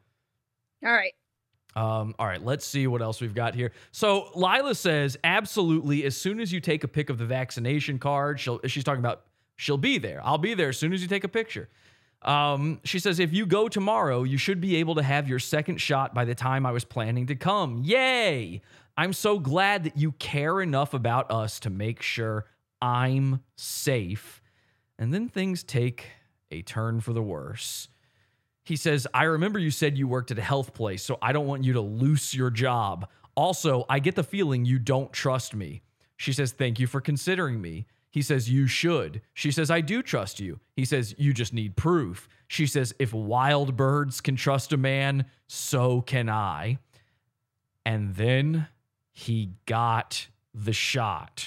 [0.85, 1.13] All right.
[1.75, 3.73] Um, all right, let's see what else we've got here.
[3.91, 8.39] So Lilah says, absolutely, as soon as you take a pic of the vaccination card,
[8.39, 9.23] she'll she's talking about
[9.57, 10.21] she'll be there.
[10.23, 11.67] I'll be there as soon as you take a picture.
[12.21, 15.79] Um, she says, if you go tomorrow, you should be able to have your second
[15.79, 17.81] shot by the time I was planning to come.
[17.83, 18.61] Yay!
[18.97, 22.45] I'm so glad that you care enough about us to make sure
[22.81, 24.41] I'm safe.
[24.97, 26.07] And then things take
[26.49, 27.89] a turn for the worse.
[28.65, 31.47] He says, I remember you said you worked at a health place, so I don't
[31.47, 33.07] want you to lose your job.
[33.35, 35.83] Also, I get the feeling you don't trust me.
[36.17, 37.85] She says, Thank you for considering me.
[38.09, 39.21] He says, You should.
[39.33, 40.59] She says, I do trust you.
[40.75, 42.27] He says, You just need proof.
[42.47, 46.79] She says, If wild birds can trust a man, so can I.
[47.85, 48.67] And then
[49.11, 51.45] he got the shot.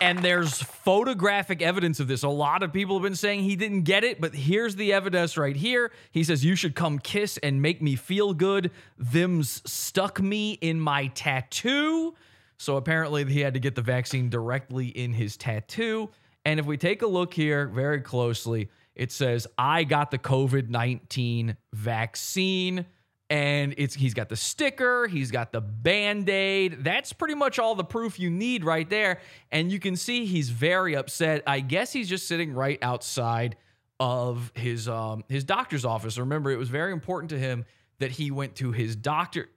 [0.00, 2.22] And there's photographic evidence of this.
[2.22, 5.36] A lot of people have been saying he didn't get it, but here's the evidence
[5.36, 5.90] right here.
[6.12, 8.70] He says, You should come kiss and make me feel good.
[8.96, 12.14] Them's stuck me in my tattoo.
[12.58, 16.10] So apparently he had to get the vaccine directly in his tattoo.
[16.44, 20.68] And if we take a look here very closely, it says, I got the COVID
[20.68, 22.86] 19 vaccine
[23.30, 26.82] and it's he's got the sticker, he's got the band-aid.
[26.82, 29.20] That's pretty much all the proof you need right there.
[29.50, 31.42] And you can see he's very upset.
[31.46, 33.56] I guess he's just sitting right outside
[34.00, 36.18] of his um his doctor's office.
[36.18, 37.64] Remember, it was very important to him
[37.98, 39.48] that he went to his doctor.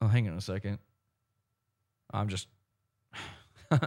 [0.00, 0.78] Oh, hang on a second.
[2.12, 2.48] I'm just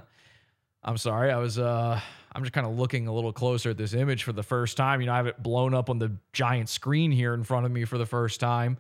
[0.83, 1.31] I'm sorry.
[1.31, 1.99] I was uh
[2.35, 5.01] I'm just kind of looking a little closer at this image for the first time.
[5.01, 7.71] You know, I have it blown up on the giant screen here in front of
[7.71, 8.77] me for the first time.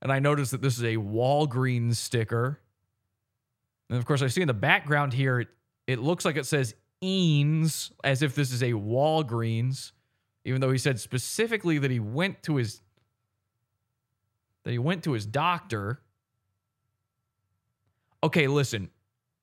[0.00, 2.60] And I noticed that this is a Walgreens sticker.
[3.90, 5.48] And of course, I see in the background here, it,
[5.86, 9.92] it looks like it says Eanes, as if this is a Walgreens,
[10.44, 12.80] even though he said specifically that he went to his
[14.64, 16.00] that he went to his doctor.
[18.24, 18.90] Okay, listen,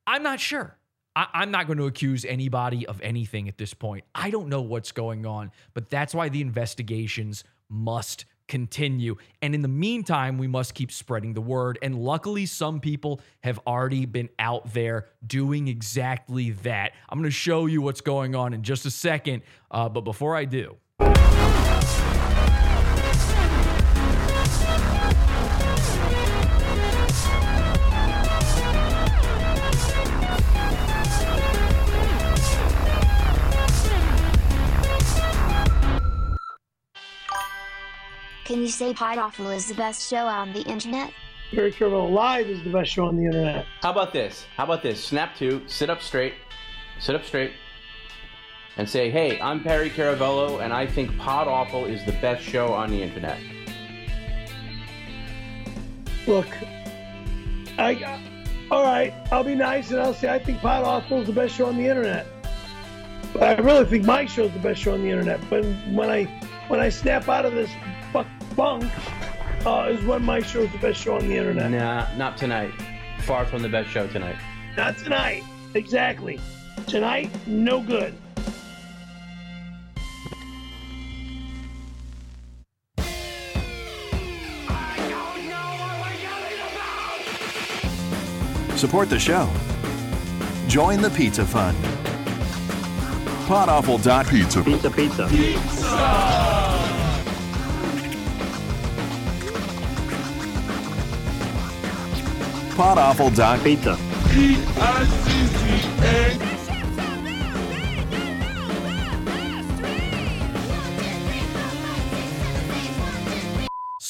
[0.05, 0.77] I'm not sure.
[1.15, 4.03] I, am not going to accuse anybody of anything at this point.
[4.15, 9.15] I don't know what's going on, but that's why the investigations must continue.
[9.41, 11.79] And in the meantime, we must keep spreading the word.
[11.81, 16.93] And luckily, some people have already been out there doing exactly that.
[17.09, 19.43] I'm going to show you what's going on in just a second.
[19.71, 20.77] Uh, but before I do,
[38.73, 41.13] say Pod Awful is the best show on the internet?
[41.51, 43.65] Perry Caravello Live is the best show on the internet.
[43.81, 44.45] How about this?
[44.57, 45.03] How about this?
[45.03, 46.33] Snap to, sit up straight,
[46.99, 47.51] sit up straight,
[48.77, 52.73] and say, hey, I'm Perry Caravello, and I think Pod Awful is the best show
[52.73, 53.39] on the internet.
[56.25, 56.47] Look,
[57.77, 58.19] I,
[58.71, 61.53] all right, I'll be nice and I'll say I think Pod Awful is the best
[61.53, 62.25] show on the internet.
[63.33, 65.39] But I really think my show is the best show on the internet.
[65.49, 66.23] But when I
[66.67, 67.92] when I snap out of this fuck
[68.53, 68.85] bunk,
[69.65, 71.71] uh, is when my show is the best show on the internet.
[71.71, 72.71] Nah, not tonight.
[73.21, 74.35] Far from the best show tonight.
[74.77, 75.43] Not tonight.
[75.73, 76.39] Exactly.
[76.87, 78.13] Tonight, no good.
[88.75, 89.49] Support the show.
[90.67, 91.77] Join the Pizza Fund.
[93.45, 94.63] Podawful.pizza.
[94.63, 96.62] Pizza, pizza.
[102.75, 103.97] Podawful.pizza.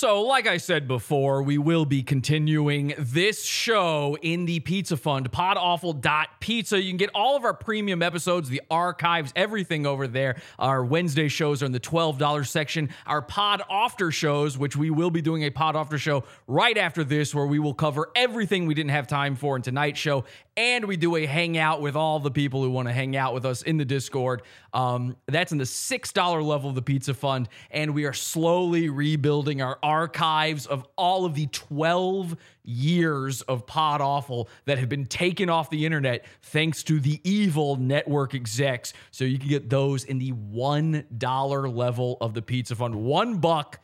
[0.04, 5.32] So, like I said before, we will be continuing this show in the Pizza Fund,
[5.32, 6.82] podawful.pizza.
[6.82, 10.42] You can get all of our premium episodes, the archives, everything over there.
[10.60, 12.90] Our Wednesday shows are in the $12 section.
[13.08, 17.06] Our Pod Awfter shows, which we will be doing a Pod Awfter show right after
[17.06, 20.26] this, where we will cover everything we didn't have time for in tonight's show.
[20.58, 23.46] And we do a hangout with all the people who want to hang out with
[23.46, 24.44] us in the Discord.
[24.74, 27.48] Um, that's in the $6 level of the Pizza Fund.
[27.72, 34.02] And we are slowly rebuilding our archives of all of the 12 years of Pod
[34.02, 38.94] Awful that have been taken off the internet thanks to the evil network execs.
[39.12, 42.96] So you can get those in the $1 level of the Pizza Fund.
[42.96, 43.80] One buck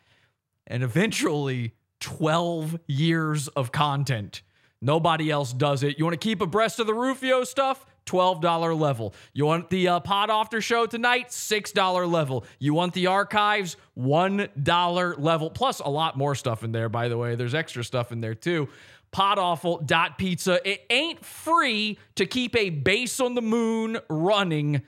[0.66, 4.42] and eventually 12 years of content.
[4.82, 6.00] Nobody else does it.
[6.00, 7.86] You want to keep abreast of the Ruphio stuff?
[8.06, 9.14] $12 level.
[9.34, 11.30] You want the uh, Pod Awfter show tonight?
[11.30, 12.46] $6 level.
[12.60, 13.78] You want the archives?
[13.98, 15.50] $1 level.
[15.50, 17.36] Plus a lot more stuff in there, by the way.
[17.36, 18.70] There's extra stuff in there too.
[19.14, 20.70] Podawful.pizza.
[20.70, 24.84] It ain't free to keep a base on the moon running.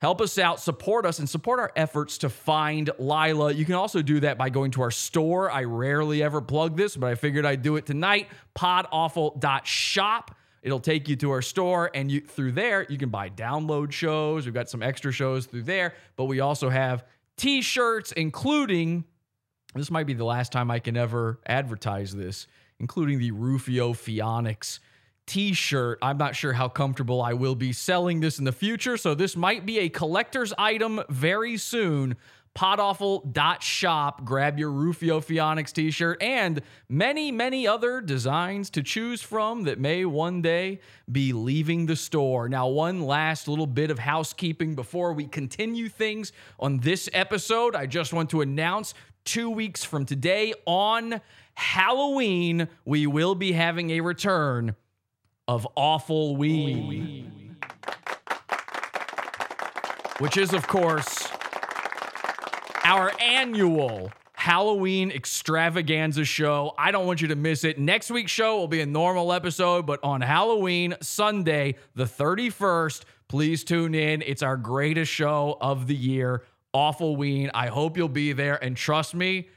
[0.00, 3.54] Help us out, support us, and support our efforts to find Lilah.
[3.54, 5.50] You can also do that by going to our store.
[5.50, 8.28] I rarely ever plug this, but I figured I'd do it tonight.
[8.56, 10.34] Podawful.shop.
[10.62, 14.44] It'll take you to our store, and you through there you can buy download shows.
[14.44, 17.04] We've got some extra shows through there, but we also have
[17.36, 19.04] t-shirts, including
[19.74, 22.46] this might be the last time I can ever advertise this,
[22.78, 24.80] including the Ruphio Pheonix
[25.26, 25.98] t-shirt.
[26.02, 29.36] I'm not sure how comfortable I will be selling this in the future, so this
[29.36, 32.16] might be a collector's item very soon.
[32.56, 34.24] Podawful.shop.
[34.24, 39.78] Grab your Ruphio Pheonix t shirt and many, many other designs to choose from that
[39.78, 40.80] may one day
[41.10, 42.48] be leaving the store.
[42.48, 47.76] Now, one last little bit of housekeeping before we continue things on this episode.
[47.76, 48.94] I just want to announce
[49.24, 51.20] two weeks from today on
[51.54, 54.74] Halloween, we will be having a return
[55.46, 57.56] of Awful Ween.
[60.18, 61.28] Which is, of course,
[62.90, 66.74] our annual Halloween extravaganza show.
[66.76, 67.78] I don't want you to miss it.
[67.78, 73.62] Next week's show will be a normal episode, but on Halloween, Sunday, the 31st, please
[73.62, 74.22] tune in.
[74.22, 77.52] It's our greatest show of the year, Awful Ween.
[77.54, 78.56] I hope you'll be there.
[78.56, 79.48] And trust me,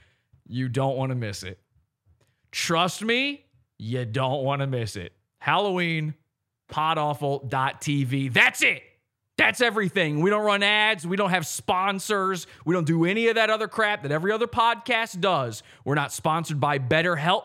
[0.47, 1.58] you don't want to miss it.
[2.51, 3.47] Trust me,
[3.80, 5.12] you don't want to miss it.
[5.39, 6.14] Halloween,
[6.72, 8.32] podawful.tv.
[8.32, 8.84] That's it.
[9.38, 10.22] That's everything.
[10.22, 11.08] We don't run ads.
[11.08, 12.46] We don't have sponsors.
[12.66, 15.64] We don't do any of that other crap that every other podcast does.
[15.86, 17.43] We're not sponsored by BetterHelp.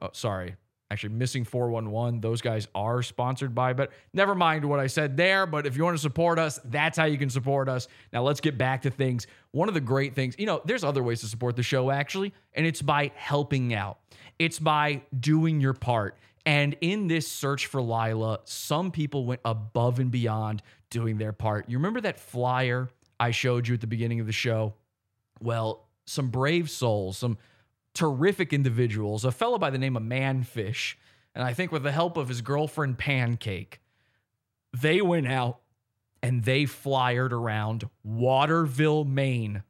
[0.00, 0.56] Oh, sorry.
[0.92, 2.20] Actually, missing 411.
[2.20, 5.46] Those guys are sponsored by but never mind what I said there.
[5.46, 7.86] But if you want to support us, that's how you can support us.
[8.12, 9.28] Now let's get back to things.
[9.52, 12.32] One of the great things, you know, there's other ways to support the show actually,
[12.54, 13.98] and it's by helping out.
[14.40, 16.16] It's by doing your part.
[16.46, 21.68] And in this search for Lilah, some people went above and beyond doing their part.
[21.68, 22.88] You remember that flyer
[23.18, 24.74] I showed you at the beginning of the show?
[25.40, 27.38] Well, some brave souls, some
[27.94, 30.94] terrific individuals, a fellow by the name of Manfish,
[31.34, 33.80] and I think with the help of his girlfriend Pancake,
[34.76, 35.60] they went out
[36.22, 39.62] and they flyered around Waterville, Maine,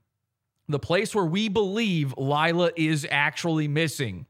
[0.68, 4.26] the place where we believe Lilah is actually missing.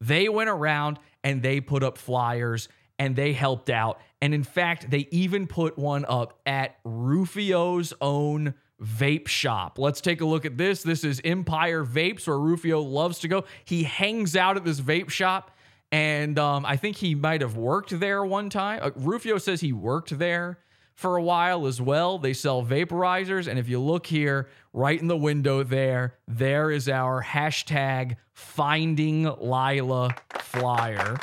[0.00, 2.68] They went around and they put up flyers
[2.98, 4.00] and they helped out.
[4.20, 9.78] And in fact, they even put one up at Ruphio's own vape shop.
[9.78, 10.82] Let's take a look at this.
[10.82, 13.44] This is Empire Vapes, where Ruphio loves to go.
[13.64, 15.50] He hangs out at this vape shop,
[15.90, 18.80] and um, I think he might have worked there one time.
[18.82, 20.58] Uh, Ruphio says he worked there
[20.94, 22.18] for a while as well.
[22.18, 26.88] They sell vaporizers, and if you look here, right in the window there, there is
[26.88, 31.18] our hashtag Finding Lilah flyer.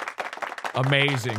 [0.75, 1.37] Amazing.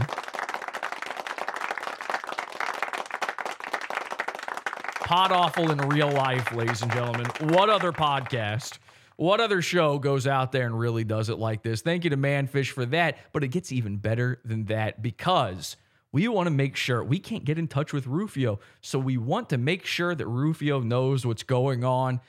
[5.00, 7.26] Pod awful in real life, ladies and gentlemen.
[7.40, 8.78] What other podcast?
[9.16, 11.82] What other show goes out there and really does it like this?
[11.82, 15.76] Thank you to Manfish for that, but it gets even better than that because
[16.12, 18.58] we want to make sure we can't get in touch with Ruphio.
[18.80, 22.20] So we want to make sure that Ruphio knows what's going on.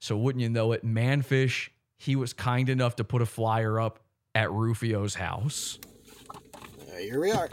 [0.00, 4.00] So wouldn't you know it, Manfish, he was kind enough to put a flyer up
[4.34, 5.78] at Ruphio's house.
[6.30, 7.48] Uh, here we are.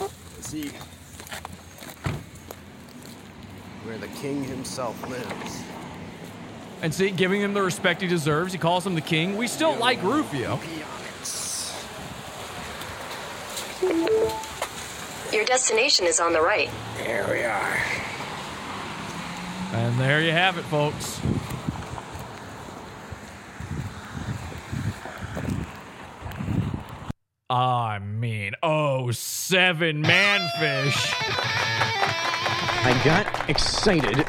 [0.00, 0.70] Let's see
[3.84, 5.62] where the king himself lives.
[6.82, 8.52] And see, giving him the respect he deserves.
[8.52, 9.36] He calls him the king.
[9.36, 10.60] We still like Ruphio.
[13.82, 16.70] Your destination is on the right.
[17.02, 17.78] Here we are.
[19.72, 21.20] And there you have it, folks.
[27.50, 31.12] I mean, oh, seven manfish.
[32.86, 34.24] I got excited,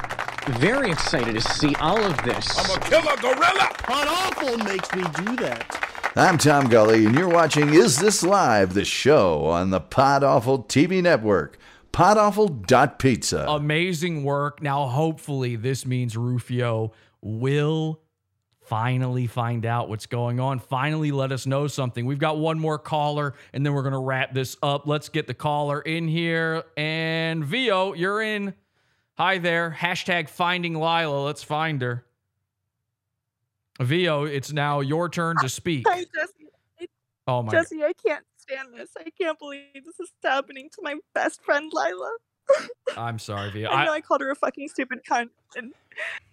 [0.60, 2.58] very excited to see all of this.
[2.58, 3.70] I'm a killer gorilla!
[3.84, 5.85] Hot awful makes me do that.
[6.18, 10.64] I'm Tom Gully, and you're watching Is This Live, the show on the Pod Awful
[10.64, 11.58] TV network.
[11.92, 13.46] Podawful.pizza.
[13.50, 14.62] Amazing work.
[14.62, 18.00] Now, hopefully, this means Ruphio will
[18.62, 20.60] finally find out what's going on.
[20.60, 22.06] Finally, let us know something.
[22.06, 24.88] We've got one more caller, and then we're going to wrap this up.
[24.88, 26.64] Let's get the caller in here.
[26.78, 28.54] And Vio, you're in.
[29.18, 29.76] Hi there.
[29.78, 31.26] Hashtag finding Lilah.
[31.26, 32.06] Let's find her.
[33.82, 35.86] Vio, it's now your turn to speak.
[35.88, 36.90] Hi, Jesse.
[37.28, 38.90] Oh my Jesse, I can't stand this.
[38.98, 42.12] I can't believe this is happening to my best friend Lilah.
[42.98, 43.70] I'm sorry, Vio.
[43.70, 45.74] I know I, I called her a fucking stupid cunt, and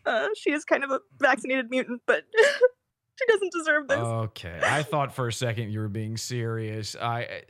[0.05, 3.99] uh, she is kind of a vaccinated mutant, but she doesn't deserve this.
[3.99, 4.61] okay.
[4.63, 6.95] I thought for a second you were being serious.
[6.95, 7.43] I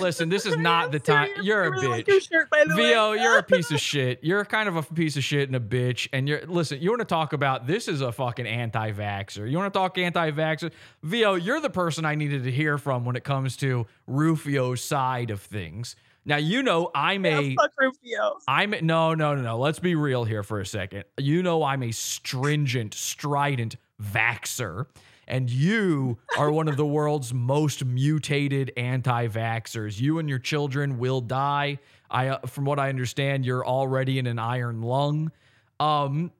[0.00, 0.28] listen.
[0.28, 1.30] This is not the time.
[1.42, 2.08] You're a really like bitch.
[2.08, 2.90] your shirt, by the way.
[2.90, 4.20] You're a piece of shit.
[4.22, 6.08] You're kind of a piece of shit and a bitch.
[6.12, 6.80] And you're listen.
[6.80, 9.50] You want to talk about this is a fucking anti-vaxer.
[9.50, 10.72] You want to talk anti-vaxer?
[11.02, 15.30] Vio, you're the person I needed to hear from when it comes to Ruphio's side
[15.30, 15.96] of things.
[16.24, 18.34] Now you know I'm a Yeah, fuck Ruphio.
[18.46, 19.58] I'm no, no, no, no.
[19.58, 21.04] Let's be real here for a second.
[21.18, 24.86] You know I'm a stringent, strident vaxer,
[25.28, 30.00] and you are one of the world's most mutated anti-vaxxers.
[30.00, 31.78] You and your children will die.
[32.10, 35.32] I, uh, from what I understand, you're already in an iron lung.
[35.80, 36.32] Um,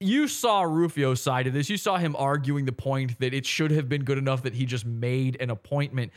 [0.00, 1.70] you saw Ruphio's side of this.
[1.70, 4.66] You saw him arguing the point that it should have been good enough that he
[4.66, 6.12] just made an appointment.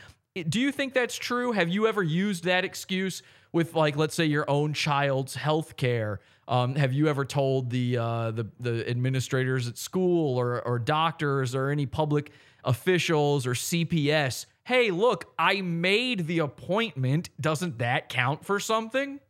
[0.48, 1.52] Do you think that's true?
[1.52, 3.22] Have you ever used that excuse
[3.52, 6.20] with, like, let's say your own child's health care?
[6.48, 11.54] Um, have you ever told the uh, the the administrators at school or or doctors
[11.54, 12.32] or any public
[12.64, 17.30] officials or CPS, hey, look, I made the appointment.
[17.40, 19.20] Doesn't that count for something?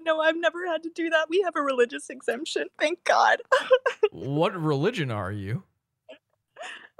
[0.00, 1.28] No, I've never had to do that.
[1.28, 2.68] We have a religious exemption.
[2.78, 3.38] Thank God.
[4.12, 5.64] what religion are you?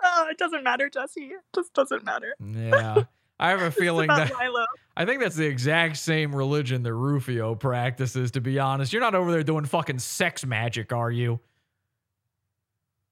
[0.03, 1.25] oh, it doesn't matter, Jesse.
[1.25, 2.35] It just doesn't matter.
[2.41, 3.05] Yeah.
[3.39, 4.67] I have a feeling that Lilo.
[5.01, 8.93] I think that's the exact same religion that Ruphio practices, to be honest.
[8.93, 11.41] You're not over there doing fucking sex magic, are you?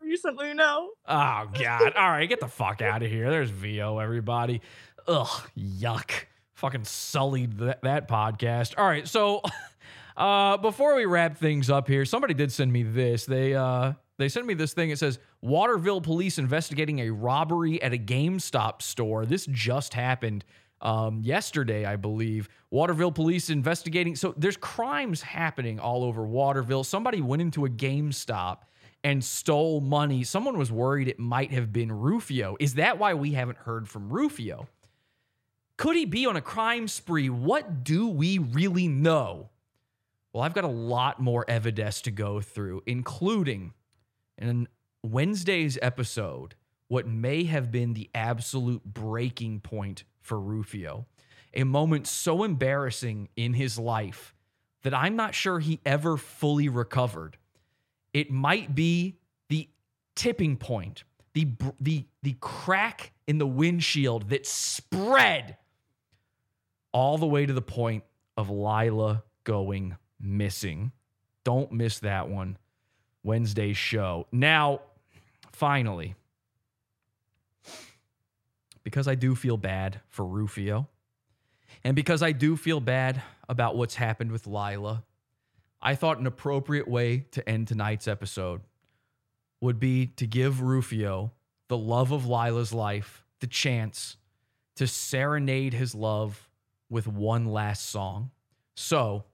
[0.02, 0.90] Recently, no.
[1.06, 1.94] Oh god.
[1.94, 3.30] All right, get the fuck out of here.
[3.30, 4.60] There's Vio, everybody.
[5.06, 6.10] Ugh, yuck.
[6.52, 8.74] Fucking sullied that, that podcast.
[8.76, 9.40] All right, so
[10.18, 13.24] uh before we wrap things up here, somebody did send me this.
[13.24, 14.90] They uh they sent me this thing.
[14.90, 19.24] It says Waterville police investigating a robbery at a GameStop store.
[19.24, 20.44] This just happened
[20.80, 22.48] um, yesterday, I believe.
[22.70, 24.16] Waterville police investigating.
[24.16, 26.84] So there's crimes happening all over Waterville.
[26.84, 28.58] Somebody went into a GameStop
[29.04, 30.24] and stole money.
[30.24, 32.56] Someone was worried it might have been Ruphio.
[32.60, 34.66] Is that why we haven't heard from Ruphio?
[35.76, 37.30] Could he be on a crime spree?
[37.30, 39.50] What do we really know?
[40.32, 43.72] Well, I've got a lot more evidence to go through, including
[44.36, 44.68] in
[45.02, 46.54] Wednesday's episode,
[46.88, 51.06] what may have been the absolute breaking point for Ruphio.
[51.54, 54.34] A moment so embarrassing in his life
[54.82, 57.38] that I'm not sure he ever fully recovered.
[58.12, 59.16] It might be
[59.48, 59.68] the
[60.14, 61.48] tipping point, the
[61.80, 65.56] the the crack in the windshield that spread
[66.92, 68.04] all the way to the point
[68.36, 70.92] of Lilah going missing.
[71.44, 72.58] Don't miss that one.
[73.22, 74.26] Wednesday's show.
[74.32, 74.80] Now,
[75.52, 76.14] finally,
[78.88, 80.86] because I do feel bad for Ruphio,
[81.84, 85.02] and because I do feel bad about what's happened with Lilah,
[85.82, 88.62] I thought an appropriate way to end tonight's episode
[89.60, 91.32] would be to give Ruphio,
[91.68, 94.16] the love of Lilah's life, the chance
[94.76, 96.48] to serenade his love
[96.88, 98.30] with one last song.
[98.74, 99.24] So,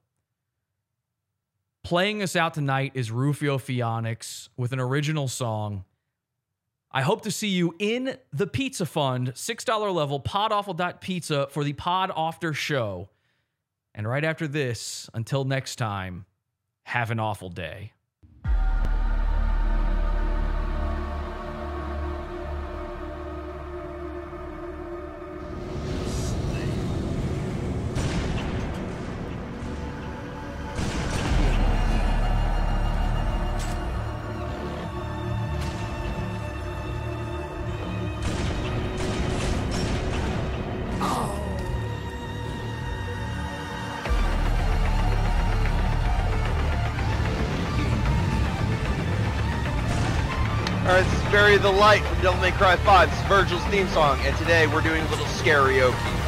[1.85, 5.85] playing us out tonight is Ruphio Pheonix with an original song.
[6.97, 12.11] I hope to see you in the Pizza Fund, $6 level, podawful.pizza for the Pod
[12.11, 13.09] Awfter show.
[13.97, 16.25] And right after this, until next time,
[16.85, 17.95] have an awful day.
[51.65, 53.09] The Light from Devil May Cry 5.
[53.09, 56.24] This is Virgil's theme song, and today we're doing a little karaoke.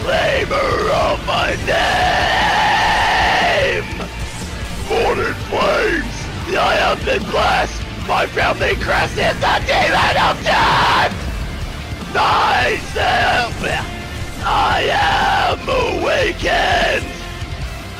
[0.00, 1.84] Reclaimer of my name.
[4.88, 6.16] Born in flames,
[6.56, 7.82] I have been blessed.
[8.08, 11.12] My family crest is the demon of death.
[12.14, 13.54] Myself.
[14.42, 17.06] I am awakened.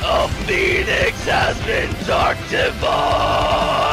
[0.02, 3.90] A phoenix has been dark divine.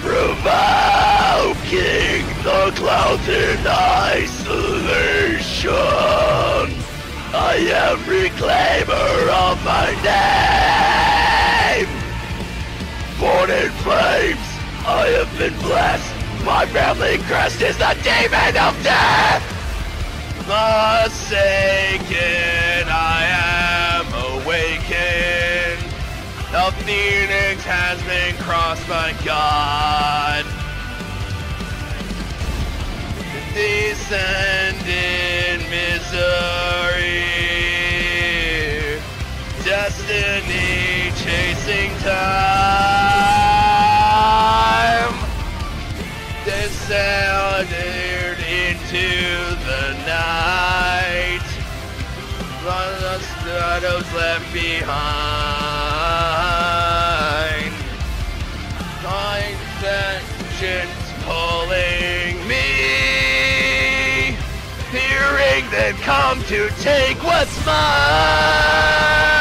[0.00, 0.38] provoking
[2.42, 4.88] the clouds in isolation.
[7.30, 11.88] I am reclaimer of my name.
[13.20, 14.48] Born in flames,
[14.86, 16.14] I have been blessed.
[16.44, 19.42] My family crest is the demon of death.
[21.10, 22.57] Forsaken,
[26.68, 30.44] The phoenix has been crossed by God.
[33.54, 37.24] Descend in misery.
[39.64, 42.28] Destiny chasing time.
[46.44, 51.17] Descended into the night
[52.68, 54.88] on the shadows left behind.
[59.00, 60.90] Time sections
[61.24, 64.36] pulling me.
[64.92, 69.37] Fearing that come to take what's mine.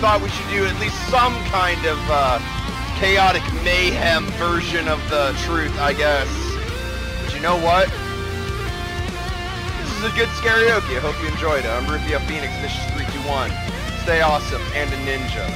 [0.00, 2.36] Thought we should do at least some kind of uh,
[3.00, 6.28] chaotic mayhem version of the truth, I guess.
[7.24, 7.88] But you know what?
[9.80, 10.96] This is a good karaoke.
[10.96, 11.72] I hope you enjoyed it.
[11.72, 13.48] I'm Ruphio Pheonix, Vicious 321.
[14.04, 15.48] Stay awesome and a ninja.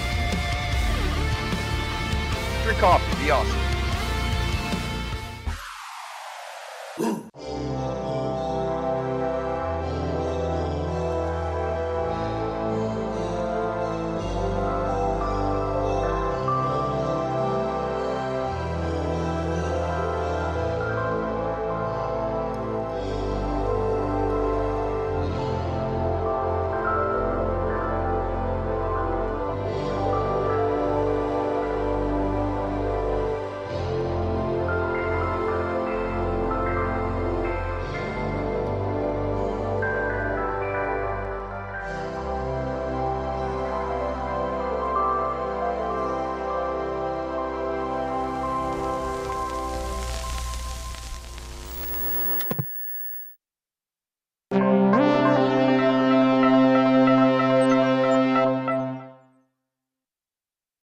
[2.65, 3.69] Drink coffee, be awesome.